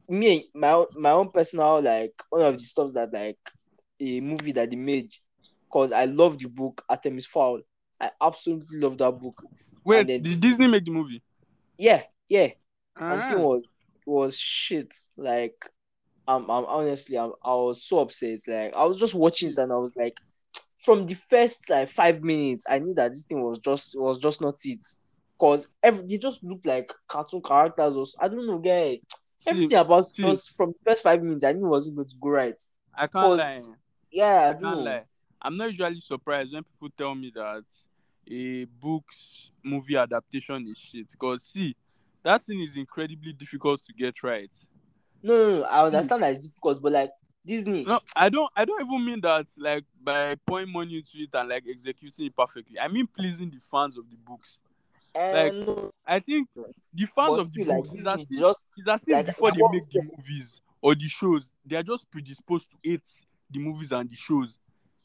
Me, 0.08 0.48
my 0.54 0.72
own, 0.72 0.86
my 0.96 1.10
own 1.10 1.30
personal 1.30 1.82
like 1.82 2.14
one 2.30 2.42
of 2.42 2.56
the 2.56 2.64
stuff 2.64 2.92
that 2.94 3.12
like 3.12 3.38
a 4.00 4.20
movie 4.20 4.52
that 4.52 4.70
they 4.70 4.76
made 4.76 5.08
because 5.68 5.92
I 5.92 6.06
love 6.06 6.38
the 6.38 6.48
book 6.48 6.82
Artemis 6.88 7.26
Fowl. 7.26 7.60
I 8.00 8.10
absolutely 8.22 8.78
love 8.78 8.96
that 8.98 9.10
book. 9.12 9.42
wait, 9.84 10.06
then- 10.06 10.22
did 10.22 10.40
Disney 10.40 10.66
make 10.66 10.84
the 10.84 10.92
movie? 10.92 11.22
Yeah, 11.78 12.02
yeah. 12.28 12.48
And 13.08 13.26
Ah, 13.26 13.26
thing 13.26 13.40
was 13.40 13.64
was 14.06 14.38
shit. 14.38 14.92
Like 15.16 15.56
I'm, 16.28 16.50
I'm 16.50 16.66
honestly 16.66 17.18
I'm, 17.18 17.32
I 17.44 17.54
was 17.54 17.84
so 17.84 18.00
upset. 18.00 18.40
Like 18.48 18.74
I 18.74 18.84
was 18.84 18.98
just 18.98 19.14
watching 19.14 19.50
it 19.52 19.58
and 19.58 19.72
I 19.72 19.76
was 19.76 19.92
like 19.96 20.16
from 20.80 21.06
the 21.06 21.14
first 21.14 21.70
like 21.70 21.90
five 21.90 22.22
minutes, 22.22 22.66
I 22.68 22.78
knew 22.80 22.94
that 22.94 23.10
this 23.12 23.24
thing 23.24 23.42
was 23.42 23.58
just 23.60 23.94
was 23.98 24.18
just 24.20 24.40
not 24.40 24.56
it. 24.64 24.84
Cause 25.40 25.68
every 25.82 26.06
they 26.08 26.18
just 26.18 26.44
looked 26.44 26.66
like 26.66 26.92
cartoon 27.08 27.42
characters 27.42 27.96
or 27.96 28.02
s- 28.02 28.16
I 28.20 28.28
don't 28.28 28.46
know, 28.46 28.58
guy. 28.58 29.00
Everything 29.46 29.78
about 29.78 30.04
see. 30.14 30.24
us 30.24 30.48
from 30.48 30.70
the 30.72 30.78
first 30.90 31.02
five 31.04 31.22
minutes, 31.22 31.44
I 31.44 31.52
knew 31.52 31.66
it 31.66 31.70
wasn't 31.70 31.96
going 31.96 32.08
to 32.08 32.16
go 32.20 32.30
right. 32.30 32.60
I 32.94 33.06
can't 33.06 33.34
lie. 33.34 33.62
Yeah, 34.10 34.48
I 34.50 34.54
I 34.54 34.54
can't 34.54 34.80
know. 34.80 34.82
lie. 34.82 35.04
I'm 35.42 35.56
not 35.56 35.70
usually 35.70 36.00
surprised 36.00 36.52
when 36.52 36.64
people 36.64 36.90
tell 36.96 37.14
me 37.14 37.30
that 37.34 37.64
a 38.30 38.64
book's 38.64 39.50
movie 39.62 39.96
adaptation 39.96 40.66
is 40.68 40.78
shit. 40.78 41.10
Because 41.10 41.42
see, 41.44 41.76
that 42.22 42.44
thing 42.44 42.60
is 42.60 42.76
incredibly 42.76 43.32
difficult 43.32 43.80
to 43.86 43.92
get 43.92 44.22
right. 44.22 44.52
No, 45.22 45.34
no, 45.34 45.60
no. 45.60 45.64
I 45.64 45.86
understand 45.86 46.20
hmm. 46.20 46.22
that 46.22 46.36
it's 46.36 46.46
difficult, 46.46 46.82
but 46.82 46.92
like 46.92 47.10
Disney. 47.44 47.84
No, 47.84 48.00
I 48.14 48.28
don't. 48.28 48.50
I 48.54 48.64
don't 48.64 48.80
even 48.82 49.04
mean 49.04 49.20
that 49.22 49.46
like 49.56 49.84
by 50.02 50.36
pouring 50.46 50.70
money 50.72 50.98
into 50.98 51.10
it 51.14 51.30
and 51.32 51.48
like 51.48 51.64
executing 51.68 52.26
it 52.26 52.36
perfectly. 52.36 52.78
I 52.78 52.88
mean 52.88 53.06
pleasing 53.06 53.50
the 53.50 53.60
fans 53.70 53.96
of 53.96 54.08
the 54.10 54.16
books. 54.16 54.58
Eh, 55.14 55.32
like, 55.32 55.54
no, 55.54 55.90
I 56.06 56.20
think 56.20 56.48
the 56.54 57.06
fans 57.06 57.30
but 57.30 57.40
of 57.40 57.52
the 57.52 57.64
like 57.64 57.82
books 57.82 57.96
is 57.96 58.06
as 58.06 58.20
if, 58.20 58.38
just 58.38 58.64
it's 58.76 58.88
as 58.88 59.02
if 59.06 59.12
like, 59.14 59.26
before 59.26 59.50
they 59.52 59.62
make 59.72 59.90
the 59.90 60.02
movies 60.02 60.60
or 60.82 60.94
the 60.94 61.08
shows, 61.08 61.50
they 61.64 61.76
are 61.76 61.82
just 61.82 62.10
predisposed 62.10 62.66
to 62.70 62.76
hate 62.84 63.02
the 63.50 63.58
movies 63.58 63.92
and 63.92 64.10
the 64.10 64.16
shows. 64.16 64.58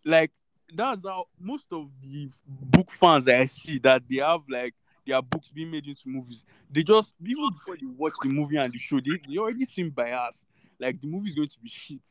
Like 0.06 0.32
that's 0.76 1.08
how 1.08 1.26
most 1.40 1.66
of 1.72 1.90
the 2.02 2.30
book 2.48 2.90
fans 3.00 3.28
I 3.28 3.46
see 3.46 3.80
that 3.80 4.02
they 4.10 4.18
have 4.18 4.42
like 4.50 4.74
their 5.06 5.22
books 5.22 5.50
being 5.52 5.72
made 5.72 5.88
into 5.88 6.02
movies. 6.06 6.46
They 6.72 6.84
just 6.84 7.14
even 7.26 7.50
before 7.52 7.76
they 7.76 7.86
watch 7.86 8.14
the 8.22 8.30
movie 8.30 8.58
and 8.58 8.72
the 8.72 8.78
show, 8.78 9.00
they, 9.00 9.20
they 9.28 9.38
already 9.38 9.66
seem 9.66 9.90
biased. 9.90 10.42
Like 10.80 11.00
the 11.02 11.08
movie 11.08 11.30
is 11.30 11.36
going 11.36 11.50
to 11.50 11.60
be 11.60 11.70
shit. 11.70 12.02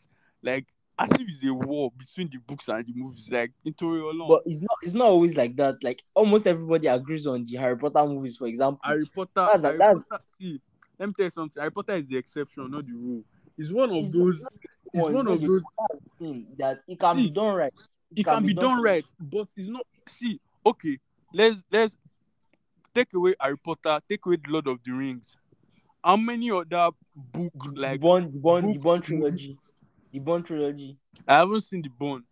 Like 0.43 0.67
as 0.99 1.11
if 1.13 1.23
it's 1.29 1.47
a 1.47 1.53
war 1.55 1.91
between 1.97 2.29
the 2.29 2.39
books 2.39 2.69
and 2.69 2.85
the 2.87 2.93
movies. 2.95 3.29
Like 3.31 3.53
into 3.65 3.87
alone. 3.87 4.29
but 4.29 4.43
it's 4.47 4.63
not 4.63 4.77
it's 4.83 4.95
not 4.95 5.07
always 5.07 5.37
like 5.37 5.57
that. 5.57 5.77
Like 5.83 6.03
almost 6.15 6.47
everybody 6.47 6.87
agrees 6.87 7.27
on 7.27 7.45
the 7.45 7.57
Harry 7.57 7.77
Potter 7.77 8.07
movies, 8.07 8.37
for 8.37 8.47
example. 8.47 8.81
Harry 8.85 9.05
Potter. 9.15 9.31
That's- 9.35 9.63
Harry 9.63 9.79
that's- 9.79 10.05
Potter. 10.09 10.25
See, 10.41 10.61
let 10.99 11.09
me 11.09 11.15
tell 11.17 11.25
you 11.27 11.31
something. 11.31 11.61
Harry 11.61 11.73
Potter 11.73 11.95
is 11.95 12.07
the 12.07 12.17
exception, 12.17 12.71
not 12.71 12.87
the 12.87 12.95
rule. 12.95 13.25
It's 13.59 13.71
one 13.71 13.91
of 13.91 13.97
It's 13.97 14.13
those. 14.13 14.41
It's 14.41 14.59
One, 14.93 15.15
one 15.15 15.27
of 15.27 15.41
the- 15.41 15.47
those. 15.47 15.63
thing 16.19 16.47
that 16.59 16.79
it 16.87 16.99
can 17.01 17.17
See, 17.17 17.23
be 17.29 17.31
done 17.31 17.55
right. 17.55 17.73
It 18.15 18.25
can 18.25 18.47
be 18.47 18.55
done 18.55 18.83
right, 18.83 19.05
but 19.21 19.49
it's 19.57 19.69
not. 19.69 19.87
See, 20.09 20.41
okay, 20.67 20.99
let's 21.33 21.63
let's 21.71 21.97
take 22.95 23.09
away 23.15 23.35
Harry 23.41 23.57
Potter, 23.59 24.01
take 24.09 24.25
away 24.27 24.37
the 24.37 24.51
Lord 24.51 24.69
of 24.69 24.79
the 24.85 24.93
Rings. 24.93 25.35
How 26.05 26.17
many 26.17 26.51
other 26.51 26.91
book 27.17 27.53
The, 27.55 27.81
like 27.81 27.93
the 27.93 27.99
Bond, 27.99 28.33
the 28.33 28.39
Bond, 28.39 28.65
the 28.67 28.73
book 28.75 28.83
Bond 28.83 29.03
trilogy, 29.05 29.59
the 30.13 30.19
Bond 30.19 30.45
trilogy. 30.45 30.99
I 31.27 31.35
haven't 31.37 31.61
seen 31.61 31.83
the 31.83 31.89
Bond. 31.89 32.25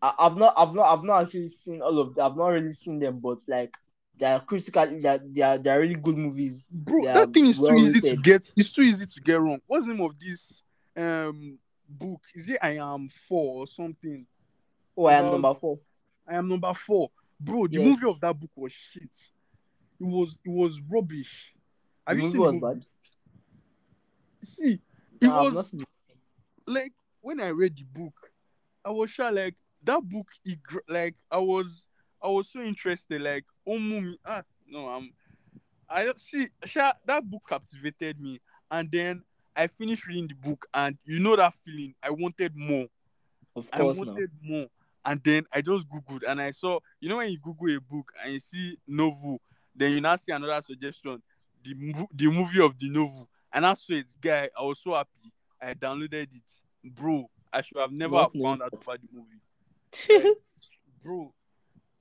I, 0.00 0.14
I've 0.18 0.36
not, 0.36 0.54
I've 0.56 0.74
not, 0.74 0.86
I've 0.98 1.04
not 1.04 1.24
actually 1.24 1.48
seen 1.48 1.82
all 1.82 1.98
of 1.98 2.14
them. 2.14 2.24
I've 2.24 2.36
not 2.36 2.48
really 2.48 2.72
seen 2.72 3.00
them, 3.00 3.18
but 3.20 3.38
like 3.48 3.76
they 4.16 4.26
are 4.26 4.40
critical. 4.40 4.86
They 5.00 5.08
are, 5.08 5.18
they 5.18 5.42
are, 5.42 5.58
they 5.58 5.70
are 5.70 5.80
really 5.80 5.96
good 5.96 6.16
movies. 6.16 6.64
Bro, 6.70 7.04
that 7.04 7.34
thing 7.34 7.46
is 7.46 7.56
too 7.56 7.62
well 7.62 7.78
easy 7.78 8.00
to 8.00 8.16
get. 8.16 8.50
It's 8.56 8.72
too 8.72 8.82
easy 8.82 9.04
to 9.06 9.20
get 9.20 9.40
wrong. 9.40 9.60
What's 9.66 9.86
the 9.86 9.94
name 9.94 10.04
of 10.04 10.18
this 10.18 10.62
um 10.96 11.58
book? 11.88 12.20
Is 12.34 12.48
it 12.48 12.58
I 12.60 12.76
am 12.76 13.08
four 13.08 13.62
or 13.62 13.66
something? 13.66 14.26
Oh, 14.96 15.06
I 15.06 15.14
am 15.14 15.24
Well, 15.24 15.32
number 15.32 15.54
four. 15.54 15.78
I 16.26 16.34
am 16.34 16.48
number 16.48 16.74
four. 16.74 17.10
Bro, 17.40 17.68
the 17.68 17.78
Yes. 17.78 17.84
movie 18.02 18.10
of 18.12 18.20
that 18.20 18.38
book 18.38 18.50
was 18.56 18.72
shit. 18.72 19.10
It 20.00 20.04
was 20.04 20.38
it 20.44 20.50
was 20.50 20.80
rubbish. 20.88 21.52
The 22.06 22.12
Have 22.14 22.18
you 22.18 22.24
movie 22.24 22.38
was 22.38 22.54
the 22.54 22.60
movie? 22.60 22.74
bad. 22.76 22.86
See, 24.44 24.80
it 25.20 25.26
No, 25.26 25.42
was 25.42 25.74
it. 25.74 25.84
like 26.66 26.92
when 27.20 27.40
I 27.40 27.48
read 27.48 27.76
the 27.76 27.84
book, 27.84 28.14
I 28.84 28.90
was 28.90 29.10
sure 29.10 29.32
like 29.32 29.54
that 29.84 30.02
book. 30.08 30.28
It, 30.44 30.58
like 30.88 31.14
I 31.30 31.38
was, 31.38 31.86
I 32.22 32.28
was 32.28 32.50
so 32.50 32.60
interested. 32.60 33.20
Like, 33.20 33.44
oh 33.66 33.78
mummy, 33.78 34.18
ah, 34.24 34.42
no, 34.66 34.88
I'm. 34.88 35.12
I 35.88 36.04
don't 36.04 36.20
see. 36.20 36.48
Sha, 36.64 36.92
that 37.06 37.28
book 37.28 37.42
captivated 37.48 38.20
me, 38.20 38.40
and 38.70 38.90
then 38.90 39.22
I 39.58 39.66
finished 39.66 40.06
reading 40.06 40.28
the 40.28 40.34
book, 40.34 40.66
and 40.72 40.96
you 41.04 41.18
know 41.18 41.34
that 41.34 41.52
feeling. 41.66 41.92
I 42.00 42.10
wanted 42.10 42.54
more. 42.54 42.86
Of 43.56 43.68
I 43.72 43.78
course, 43.78 44.00
now. 44.00 44.12
wanted 44.12 44.30
more, 44.40 44.66
and 45.04 45.20
then 45.24 45.46
I 45.52 45.62
just 45.62 45.84
googled, 45.88 46.22
and 46.26 46.40
I 46.40 46.52
saw. 46.52 46.78
You 47.00 47.08
know 47.08 47.16
when 47.16 47.32
you 47.32 47.40
Google 47.40 47.76
a 47.76 47.80
book 47.80 48.12
and 48.22 48.34
you 48.34 48.40
see 48.40 48.78
novel, 48.86 49.40
then 49.74 49.90
you 49.92 50.00
now 50.00 50.14
see 50.14 50.30
another 50.30 50.62
suggestion, 50.62 51.20
the 51.64 51.74
the 52.14 52.28
movie 52.28 52.62
of 52.62 52.78
the 52.78 52.88
novel, 52.88 53.28
and 53.52 53.66
I 53.66 53.74
saw 53.74 53.94
it, 53.94 54.06
guy. 54.20 54.48
I 54.56 54.62
was 54.62 54.78
so 54.82 54.94
happy. 54.94 55.32
I 55.60 55.74
downloaded 55.74 56.28
it, 56.32 56.94
bro. 56.94 57.28
I 57.52 57.62
should 57.62 57.78
have 57.78 57.90
never 57.90 58.16
have 58.16 58.32
found 58.32 58.62
out 58.62 58.72
about 58.72 58.98
the 59.00 59.08
movie, 59.12 60.34
bro. 61.02 61.34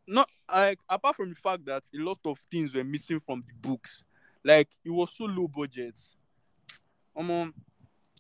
Not 0.08 0.30
like 0.54 0.78
apart 0.88 1.16
from 1.16 1.30
the 1.30 1.36
fact 1.36 1.66
that 1.66 1.84
a 1.94 1.98
lot 1.98 2.20
of 2.24 2.38
things 2.52 2.76
were 2.76 2.84
missing 2.84 3.20
from 3.26 3.44
the 3.48 3.68
books, 3.68 4.04
like 4.46 4.70
it 4.86 4.92
was 4.92 5.10
so 5.18 5.24
low 5.26 5.48
budget. 5.48 5.96
Um, 7.18 7.54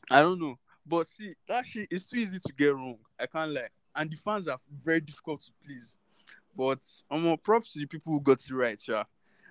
I 0.10 0.22
don't 0.22 0.40
know, 0.40 0.58
but 0.86 1.08
see 1.08 1.34
that 1.48 1.66
shit 1.66 1.88
is 1.92 2.06
too 2.06 2.18
easy 2.18 2.40
to 2.40 2.54
get 2.54 2.74
wrong. 2.76 2.98
I 3.20 3.28
can't 3.28 3.52
lie, 3.52 3.70
and 3.96 4.10
the 4.10 4.16
fans 4.16 4.48
are 4.48 4.58
very 4.84 5.02
difficult 5.02 5.42
to 5.42 5.52
please. 5.66 5.96
But 6.56 6.80
um, 7.12 7.36
props 7.44 7.74
to 7.74 7.80
the 7.80 7.86
people 7.86 8.14
who 8.14 8.22
got 8.22 8.40
it 8.44 8.52
right, 8.52 8.82
yeah. 8.88 9.04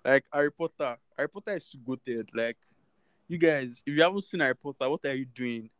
Like 0.04 0.24
Harry 0.32 0.50
Potter, 0.50 0.96
Harry 1.16 1.28
Potter 1.28 1.56
is 1.56 1.66
too 1.66 1.78
goated. 1.78 2.28
Like 2.34 2.56
you 3.28 3.38
guys, 3.38 3.82
if 3.86 3.96
you 3.96 4.02
haven't 4.02 4.22
seen 4.24 4.40
Harry 4.40 4.56
Potter, 4.56 4.90
what 4.90 5.04
are 5.04 5.14
you 5.14 5.26
doing? 5.26 5.70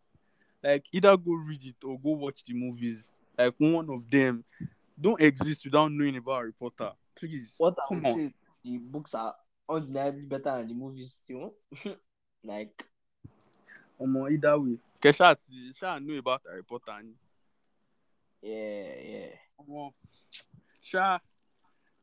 Like 0.63 0.85
either 0.93 1.17
go 1.17 1.33
read 1.33 1.65
it 1.65 1.85
or 1.85 1.99
go 1.99 2.11
watch 2.11 2.45
the 2.45 2.55
movies. 2.55 3.11
Like 3.39 3.55
one 3.59 3.91
of 3.91 4.09
them 4.11 4.45
don't 5.01 5.21
exist 5.21 5.65
without 5.65 5.91
knowing 5.93 6.17
about 6.17 6.37
Harry 6.37 6.53
Potter. 6.53 6.93
Please, 7.19 7.55
What 7.59 7.77
come 7.89 8.05
on. 8.07 8.33
the 8.65 8.79
books 8.79 9.15
are 9.15 9.35
undeniably 9.69 10.23
better 10.23 10.59
than 10.59 10.69
the 10.69 10.75
movies 10.75 11.25
you 11.29 11.39
know? 11.85 11.95
like 12.45 12.85
Um, 14.01 14.17
either 14.31 14.59
way. 14.59 14.77
Kesha, 15.01 15.37
Kesha 15.37 16.05
know 16.05 16.19
about 16.19 16.43
Harry 16.49 16.63
Potter. 16.65 16.93
and 16.99 17.15
yeah, 18.43 18.85
yeah. 19.05 19.27
Omo, 19.61 19.93
Sha, 20.83 21.19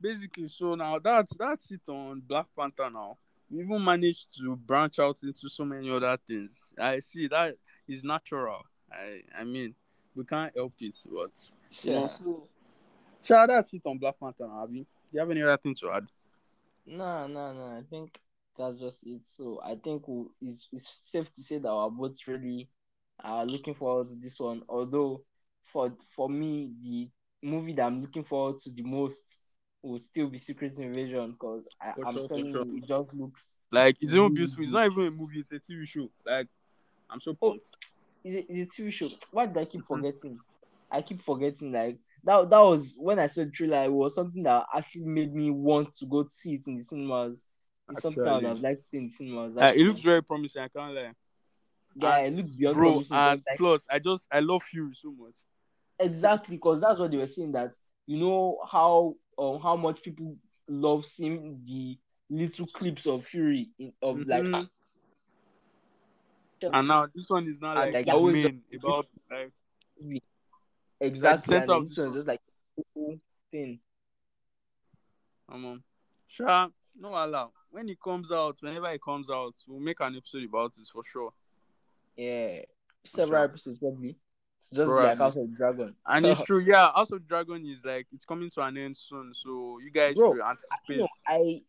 basically, 0.01 0.47
so 0.47 0.75
now 0.75 0.99
that's 0.99 1.35
that's 1.37 1.71
it 1.71 1.81
on 1.87 2.21
Black 2.21 2.47
Panther. 2.57 2.89
Now 2.89 3.17
we 3.49 3.63
even 3.63 3.83
managed 3.83 4.35
to 4.37 4.55
branch 4.55 4.99
out 4.99 5.17
into 5.23 5.47
so 5.49 5.63
many 5.65 5.89
other 5.91 6.17
things. 6.27 6.71
I 6.79 6.99
see 6.99 7.27
that 7.27 7.53
is 7.87 8.03
natural. 8.03 8.61
I 8.91 9.21
I 9.39 9.43
mean, 9.43 9.75
we 10.15 10.23
can't 10.25 10.51
help 10.55 10.73
it, 10.79 10.95
but 11.05 11.31
you 11.83 11.93
know, 11.93 12.01
Yeah. 12.01 12.07
so, 12.17 12.47
Sha, 13.23 13.45
that's 13.47 13.73
it 13.73 13.81
on 13.85 13.97
Black 13.97 14.19
Panther. 14.19 14.47
Now, 14.47 14.63
Abi. 14.63 14.79
Do 14.79 14.85
you 15.13 15.19
have 15.19 15.29
any 15.31 15.43
other 15.43 15.57
thing 15.57 15.75
to 15.75 15.91
add? 15.91 16.07
No, 16.85 17.27
no, 17.27 17.53
no. 17.53 17.77
I 17.77 17.83
think 17.89 18.19
that's 18.57 18.79
just 18.79 19.07
it. 19.07 19.25
So 19.25 19.59
I 19.63 19.75
think 19.75 20.07
we, 20.07 20.25
it's, 20.41 20.69
it's 20.71 20.89
safe 20.95 21.31
to 21.33 21.41
say 21.41 21.57
that 21.59 21.69
our 21.69 21.89
both 21.89 22.17
really 22.27 22.69
are 23.23 23.45
looking 23.45 23.73
forward 23.73 24.07
to 24.07 24.15
this 24.19 24.39
one. 24.39 24.61
Although 24.69 25.23
for 25.65 25.93
for 26.15 26.29
me, 26.29 26.73
the 26.81 27.09
movie 27.47 27.73
that 27.73 27.85
I'm 27.85 28.01
looking 28.01 28.23
forward 28.23 28.57
to 28.57 28.71
the 28.71 28.83
most 28.83 29.45
will 29.81 29.99
still 29.99 30.27
be 30.27 30.37
Secret 30.37 30.77
Invasion 30.79 31.31
because 31.31 31.67
I'm 32.05 32.21
sure, 32.27 32.27
telling 32.27 32.45
sure. 32.51 32.65
you, 32.65 32.77
it 32.77 32.85
just 32.87 33.13
looks 33.13 33.59
Like 33.71 33.97
it's 34.01 34.13
even 34.13 34.29
Really 34.29 34.33
beautiful. 34.33 34.63
It's 34.63 34.73
not 34.73 34.85
even 34.85 35.07
a 35.07 35.11
movie. 35.11 35.39
It's 35.39 35.51
a 35.51 35.59
TV 35.59 35.85
show. 35.85 36.09
Like 36.25 36.47
I'm 37.09 37.21
so 37.21 37.33
Oh, 37.41 37.49
pumped. 37.49 37.65
it's 38.23 38.35
a, 38.35 38.51
it's 38.53 38.73
a 38.73 38.81
TV 38.81 38.91
show. 38.91 39.09
Why 39.31 39.45
did 39.47 39.57
I 39.57 39.65
keep 39.65 39.81
Mhm. 39.81 39.87
forgetting? 39.87 40.39
I 40.91 41.01
keep 41.01 41.21
forgetting. 41.21 41.71
Like 41.71 41.97
that. 42.23 42.49
That 42.49 42.59
was 42.59 42.97
when 42.99 43.19
I 43.19 43.27
saw 43.27 43.43
the 43.43 43.51
trailer. 43.51 43.83
It 43.85 43.91
was 43.91 44.15
something 44.15 44.43
that 44.43 44.65
actually 44.75 45.05
made 45.05 45.33
me 45.33 45.51
want 45.51 45.93
to 45.95 46.05
go 46.05 46.25
see 46.27 46.55
it 46.55 46.63
in 46.67 46.77
the 46.77 46.83
cinemas. 46.83 47.45
It's 47.93 48.01
something 48.01 48.23
I 48.27 48.35
would 48.35 48.43
have 48.43 48.51
Actually. 48.53 48.63
liked 48.69 48.79
to 48.79 48.83
see 48.83 48.97
in 48.97 49.03
the 49.05 49.09
cinemas. 49.09 49.57
Uh, 49.57 49.73
it 49.75 49.83
looks 49.83 50.01
very 50.01 50.23
promising. 50.23 50.63
I 50.63 50.67
can't 50.67 50.93
lie. 50.95 51.11
yeah, 51.95 52.17
it 52.19 52.33
looked 52.33 52.57
beyond 52.57 52.75
Bro, 52.75 52.91
promising. 52.91 53.17
and 53.17 53.41
like, 53.49 53.57
plus, 53.57 53.85
I 53.89 53.99
just 53.99 54.27
I 54.31 54.39
love 54.39 54.63
Fury 54.63 54.93
so 54.95 55.11
much. 55.11 55.33
exactly 55.99 56.57
because 56.57 56.81
that's 56.81 56.99
what 56.99 57.11
they 57.11 57.17
were 57.17 57.27
saying. 57.27 57.51
That 57.51 57.71
you 58.07 58.17
know 58.17 58.59
how 58.69 59.15
um 59.37 59.59
how 59.61 59.75
much 59.75 60.01
people 60.01 60.35
love 60.67 61.05
seeing 61.05 61.61
the 61.65 61.97
little 62.29 62.65
clips 62.67 63.05
of 63.05 63.25
Fury 63.25 63.69
in, 63.77 63.93
of 64.01 64.25
like 64.27 64.43
Mhm. 64.43 64.69
And 66.71 66.87
now 66.87 67.07
this 67.13 67.29
one 67.29 67.45
is 67.47 67.59
not 67.59 67.75
like, 67.75 67.93
like, 67.93 68.07
always 68.07 68.45
about 68.73 69.05
like 69.29 69.51
exactly, 71.01 71.57
and 71.57 71.67
then 71.67 71.75
of 71.75 71.81
this 71.85 71.95
just 71.95 72.27
like 72.27 72.39
thing. 73.51 73.79
um, 75.49 75.65
um 75.65 75.83
sure 76.27 76.69
no 76.97 77.09
allow 77.09 77.51
when 77.73 77.89
it 77.89 77.97
comes 78.01 78.31
out 78.31 78.55
whenever 78.61 78.89
it 78.91 79.01
comes 79.03 79.29
out 79.29 79.53
we'll 79.67 79.79
make 79.79 79.99
an 79.99 80.15
episode 80.15 80.43
about 80.45 80.73
this 80.75 80.89
for 80.89 81.03
sure 81.03 81.31
Yeah, 82.15 82.59
several 83.03 83.39
sure. 83.39 83.45
episodes 83.45 83.79
probably. 83.79 84.15
It's 84.59 84.69
just 84.69 84.89
Bro, 84.89 85.03
like 85.03 85.19
I- 85.19 85.23
House 85.23 85.35
of 85.37 85.53
Dragon. 85.57 85.95
and 86.07 86.25
it's 86.25 86.43
true 86.49 86.59
yeah 86.61 86.91
House 86.93 87.11
of 87.11 87.27
Dragon 87.27 87.65
is 87.65 87.79
like 87.83 88.07
it's 88.13 88.25
coming 88.25 88.49
to 88.51 88.61
an 88.61 88.77
end 88.77 88.95
soon 88.97 89.33
so 89.33 89.79
you 89.83 89.91
guys 89.91 90.15
Bro, 90.15 90.33
should 90.35 90.41
anticipate 90.43 90.97
know, 90.99 91.07
I 91.27 91.61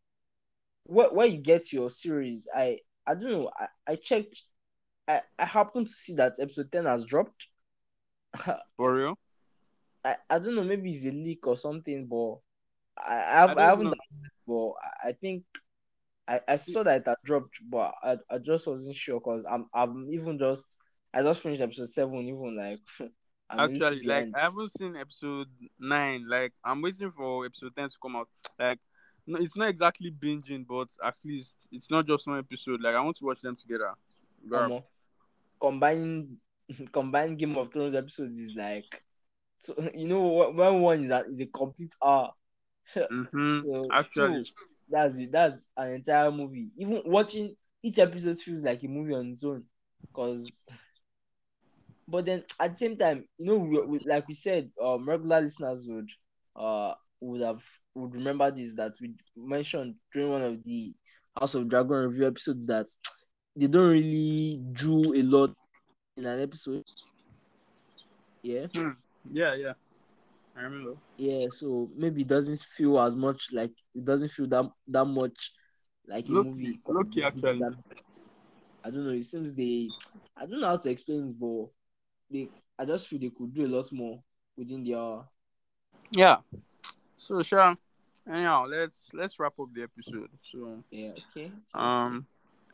where 0.84 1.08
where 1.10 1.26
you 1.26 1.38
get 1.38 1.72
your 1.72 1.88
series, 1.90 2.46
I 2.54 2.78
I 3.06 3.14
don't 3.14 3.32
know. 3.32 3.50
I, 3.58 3.92
I 3.92 3.96
checked. 3.96 4.42
I 5.08 5.22
I 5.38 5.46
happened 5.46 5.86
to 5.88 5.92
see 5.92 6.14
that 6.16 6.34
episode 6.40 6.70
ten 6.70 6.84
has 6.84 7.04
dropped. 7.06 7.48
for 8.76 8.92
real 8.94 9.18
I, 10.04 10.16
I 10.28 10.38
don't 10.38 10.54
know, 10.54 10.64
maybe 10.64 10.90
it's 10.90 11.06
a 11.06 11.10
leak 11.10 11.46
or 11.46 11.56
something, 11.56 12.06
but 12.06 12.36
I, 13.02 13.14
I 13.16 13.40
have 13.40 13.56
I 13.58 13.62
I, 13.62 13.64
haven't 13.66 13.94
but 14.46 14.72
I, 15.04 15.08
I 15.08 15.12
think 15.12 15.44
I, 16.26 16.40
I 16.48 16.56
saw 16.56 16.82
that 16.82 17.06
it 17.06 17.18
dropped, 17.24 17.58
but 17.68 17.94
I, 18.02 18.16
I 18.30 18.38
just 18.38 18.66
wasn't 18.66 18.96
sure 18.96 19.20
because 19.20 19.44
I'm 19.48 19.66
I'm 19.74 20.08
even 20.10 20.38
just 20.38 20.78
I 21.12 21.22
just 21.22 21.40
finished 21.42 21.62
episode 21.62 21.88
seven, 21.88 22.20
even 22.20 22.56
like 22.56 22.80
I'm 23.50 23.60
Actually, 23.60 24.02
like 24.02 24.24
behind. 24.24 24.34
I 24.36 24.40
haven't 24.40 24.72
seen 24.76 24.96
episode 24.96 25.48
nine. 25.78 26.26
Like 26.28 26.52
I'm 26.64 26.80
waiting 26.80 27.10
for 27.10 27.44
episode 27.44 27.76
ten 27.76 27.88
to 27.88 27.96
come 28.00 28.16
out. 28.16 28.28
Like 28.58 28.78
no, 29.26 29.38
it's 29.38 29.56
not 29.56 29.68
exactly 29.68 30.10
binging, 30.10 30.66
but 30.66 30.88
at 31.04 31.16
least 31.24 31.54
it's 31.70 31.90
not 31.90 32.06
just 32.06 32.26
one 32.26 32.38
episode. 32.38 32.80
Like 32.80 32.94
I 32.94 33.00
want 33.00 33.16
to 33.18 33.24
watch 33.24 33.40
them 33.40 33.56
together. 33.56 33.92
Girl. 34.48 34.70
Omo, 34.70 34.82
combining 35.60 36.38
combining 36.92 37.36
Game 37.36 37.56
of 37.56 37.72
Thrones 37.72 37.94
episodes 37.94 38.38
is 38.38 38.56
like, 38.56 39.02
so, 39.58 39.74
you 39.94 40.08
know, 40.08 40.20
wh- 40.20 40.56
when 40.56 40.80
one 40.80 41.04
is 41.04 41.10
a, 41.10 41.24
is 41.30 41.40
a 41.40 41.46
complete 41.46 41.94
hour. 42.02 42.32
Mhm. 42.96 43.62
So 43.62 43.88
Actually, 43.92 44.44
two, 44.44 44.50
that's 44.88 45.18
it. 45.18 45.32
That's 45.32 45.66
an 45.76 45.92
entire 45.92 46.30
movie. 46.30 46.68
Even 46.76 47.02
watching 47.06 47.56
each 47.82 47.98
episode 47.98 48.38
feels 48.38 48.62
like 48.62 48.82
a 48.82 48.88
movie 48.88 49.14
on 49.14 49.30
its 49.30 49.44
own. 49.44 49.64
Cause, 50.12 50.64
but 52.06 52.24
then 52.24 52.44
at 52.60 52.72
the 52.72 52.78
same 52.78 52.96
time, 52.96 53.24
you 53.38 53.46
know, 53.46 53.56
we, 53.56 53.80
we, 53.80 53.98
like 54.06 54.28
we 54.28 54.34
said, 54.34 54.70
um, 54.82 55.08
regular 55.08 55.40
listeners 55.40 55.84
would 55.88 56.08
uh 56.56 56.92
would 57.20 57.40
have 57.40 57.62
would 57.94 58.14
remember 58.14 58.50
this 58.50 58.76
that 58.76 58.92
we 59.00 59.14
mentioned 59.36 59.96
during 60.12 60.30
one 60.30 60.42
of 60.42 60.62
the 60.64 60.94
House 61.38 61.54
of 61.54 61.68
Dragon 61.68 61.96
review 61.96 62.26
episodes 62.26 62.66
that 62.66 62.86
they 63.56 63.66
don't 63.66 63.90
really 63.90 64.60
do 64.72 65.14
a 65.14 65.22
lot 65.22 65.54
in 66.16 66.26
an 66.26 66.40
episode. 66.40 66.84
Yeah. 68.42 68.66
yeah, 69.32 69.54
yeah. 69.56 69.72
I 70.56 70.62
remember. 70.62 70.94
Yeah, 71.16 71.46
so 71.50 71.90
maybe 71.96 72.22
it 72.22 72.28
doesn't 72.28 72.60
feel 72.60 73.00
as 73.00 73.16
much 73.16 73.48
like 73.52 73.72
it 73.94 74.04
doesn't 74.04 74.30
feel 74.30 74.46
that 74.48 74.70
that 74.88 75.04
much 75.04 75.52
like 76.06 76.28
a 76.28 76.32
movie. 76.32 76.78
look, 76.86 77.06
actually. 77.24 77.60
I 78.84 78.90
don't 78.90 79.06
know. 79.06 79.12
It 79.12 79.24
seems 79.24 79.54
they, 79.54 79.88
I 80.36 80.44
don't 80.46 80.60
know 80.60 80.66
how 80.68 80.76
to 80.76 80.90
explain 80.90 81.28
it, 81.30 81.40
but 81.40 81.68
they, 82.30 82.50
I 82.78 82.84
just 82.84 83.08
feel 83.08 83.18
they 83.18 83.30
could 83.30 83.54
do 83.54 83.64
a 83.64 83.68
lot 83.74 83.90
more 83.92 84.22
within 84.56 84.84
their. 84.84 85.20
Yeah. 86.12 86.36
So, 87.16 87.42
sure. 87.42 87.74
Anyhow, 88.28 88.66
let's 88.68 89.08
let's 89.14 89.38
wrap 89.38 89.52
up 89.58 89.68
the 89.72 89.82
episode. 89.82 90.30
So, 90.52 90.84
Yeah. 90.90 91.12
Okay. 91.30 91.50
um, 91.72 92.26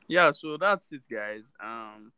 yeah. 0.09 0.33
So 0.33 0.57
that's 0.57 0.91
it, 0.93 1.03
guys. 1.11 1.53
Um, 1.63 2.13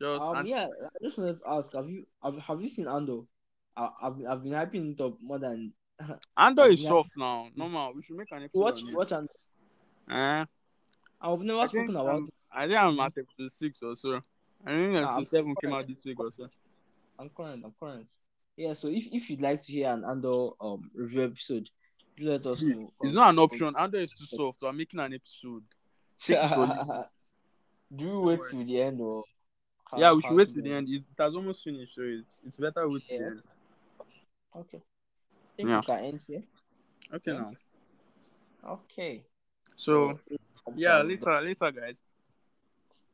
just 0.00 0.22
Um. 0.22 0.36
and- 0.38 0.48
Yeah. 0.48 0.68
I 0.82 1.04
just 1.04 1.18
wanted 1.18 1.36
to 1.36 1.42
ask: 1.48 1.72
Have 1.74 1.90
you 1.90 2.06
have, 2.22 2.38
have 2.38 2.60
you 2.62 2.68
seen 2.68 2.86
Andor? 2.88 3.22
I, 3.76 3.88
I've 4.02 4.14
I've 4.28 4.42
been 4.42 4.52
hyping 4.52 4.92
it 4.92 5.00
up 5.00 5.14
more 5.22 5.38
than 5.38 5.72
Andor 6.36 6.70
is 6.70 6.82
Yeah. 6.82 6.88
soft 6.88 7.12
now. 7.16 7.48
Normal. 7.56 7.94
We 7.94 8.02
should 8.02 8.16
make 8.16 8.30
an 8.32 8.44
episode. 8.44 8.60
watch 8.60 8.80
watch 8.92 9.12
Andor. 9.12 9.32
Eh? 10.10 10.44
I've 11.20 11.40
never 11.40 11.58
I 11.60 11.66
think, 11.66 11.70
spoken 11.70 11.96
about 11.96 12.14
um, 12.14 12.28
it. 12.28 12.34
I 12.52 12.66
think 12.68 12.78
I'm 12.78 13.00
at 13.00 13.12
episode 13.18 13.52
six 13.52 13.82
or 13.82 13.96
so. 13.96 14.20
I 14.66 14.70
think 14.70 14.96
episode 14.96 15.08
I'm 15.08 15.24
seven 15.24 15.54
came 15.60 15.72
out 15.72 15.86
this 15.86 16.04
week 16.04 16.20
or 16.20 16.30
so. 16.36 16.48
I'm 17.18 17.30
current. 17.30 17.64
I'm 17.64 17.74
current. 17.78 18.10
Yeah. 18.56 18.74
So 18.74 18.88
if, 18.88 19.06
if 19.12 19.30
you'd 19.30 19.40
like 19.40 19.60
to 19.62 19.72
hear 19.72 19.90
an 19.90 20.04
Andor 20.04 20.50
um 20.60 20.90
review 20.94 21.24
episode, 21.24 21.68
do 22.16 22.30
let 22.30 22.44
us 22.46 22.62
know. 22.62 22.92
It's 23.00 23.14
not 23.14 23.30
an 23.30 23.38
option. 23.38 23.74
Andor 23.78 23.98
is 23.98 24.12
too 24.12 24.26
soft. 24.26 24.60
So 24.60 24.66
I'm 24.66 24.76
making 24.76 25.00
an 25.00 25.14
episode. 25.14 25.64
Take 26.20 26.38
it 26.38 26.52
or 26.52 26.66
leave 26.66 26.78
it. 26.78 27.06
Do 27.96 28.20
we 28.20 28.36
wait 28.36 28.40
till 28.50 28.64
the 28.64 28.80
end 28.82 29.00
or? 29.00 29.24
how- 29.90 29.98
yeah, 29.98 30.12
we 30.12 30.22
should 30.22 30.34
wait 30.34 30.48
to 30.48 30.54
to 30.54 30.62
the 30.62 30.72
end. 30.72 30.88
It, 30.88 31.04
has 31.18 31.34
almost 31.34 31.64
finished, 31.64 31.94
so 31.94 32.02
it's, 32.02 32.40
it's 32.46 32.56
better 32.56 32.88
wait 32.88 33.06
to 33.06 33.18
the 33.18 33.24
end. 33.24 33.42
Okay. 34.56 34.78
I 34.78 35.56
think 35.56 35.68
Yeah. 35.68 35.80
we 35.80 35.86
can 35.86 36.04
end 36.04 36.20
here. 36.26 36.42
Okay, 37.12 37.32
Yeah. 37.32 37.38
now. 37.38 37.52
Okay. 38.66 39.24
So, 39.76 40.20
I'm 40.66 40.74
yeah, 40.76 41.00
sorry. 41.00 41.08
later, 41.08 41.40
later, 41.42 41.70
guys. 41.72 41.96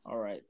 All 0.05 0.19
right. 0.19 0.45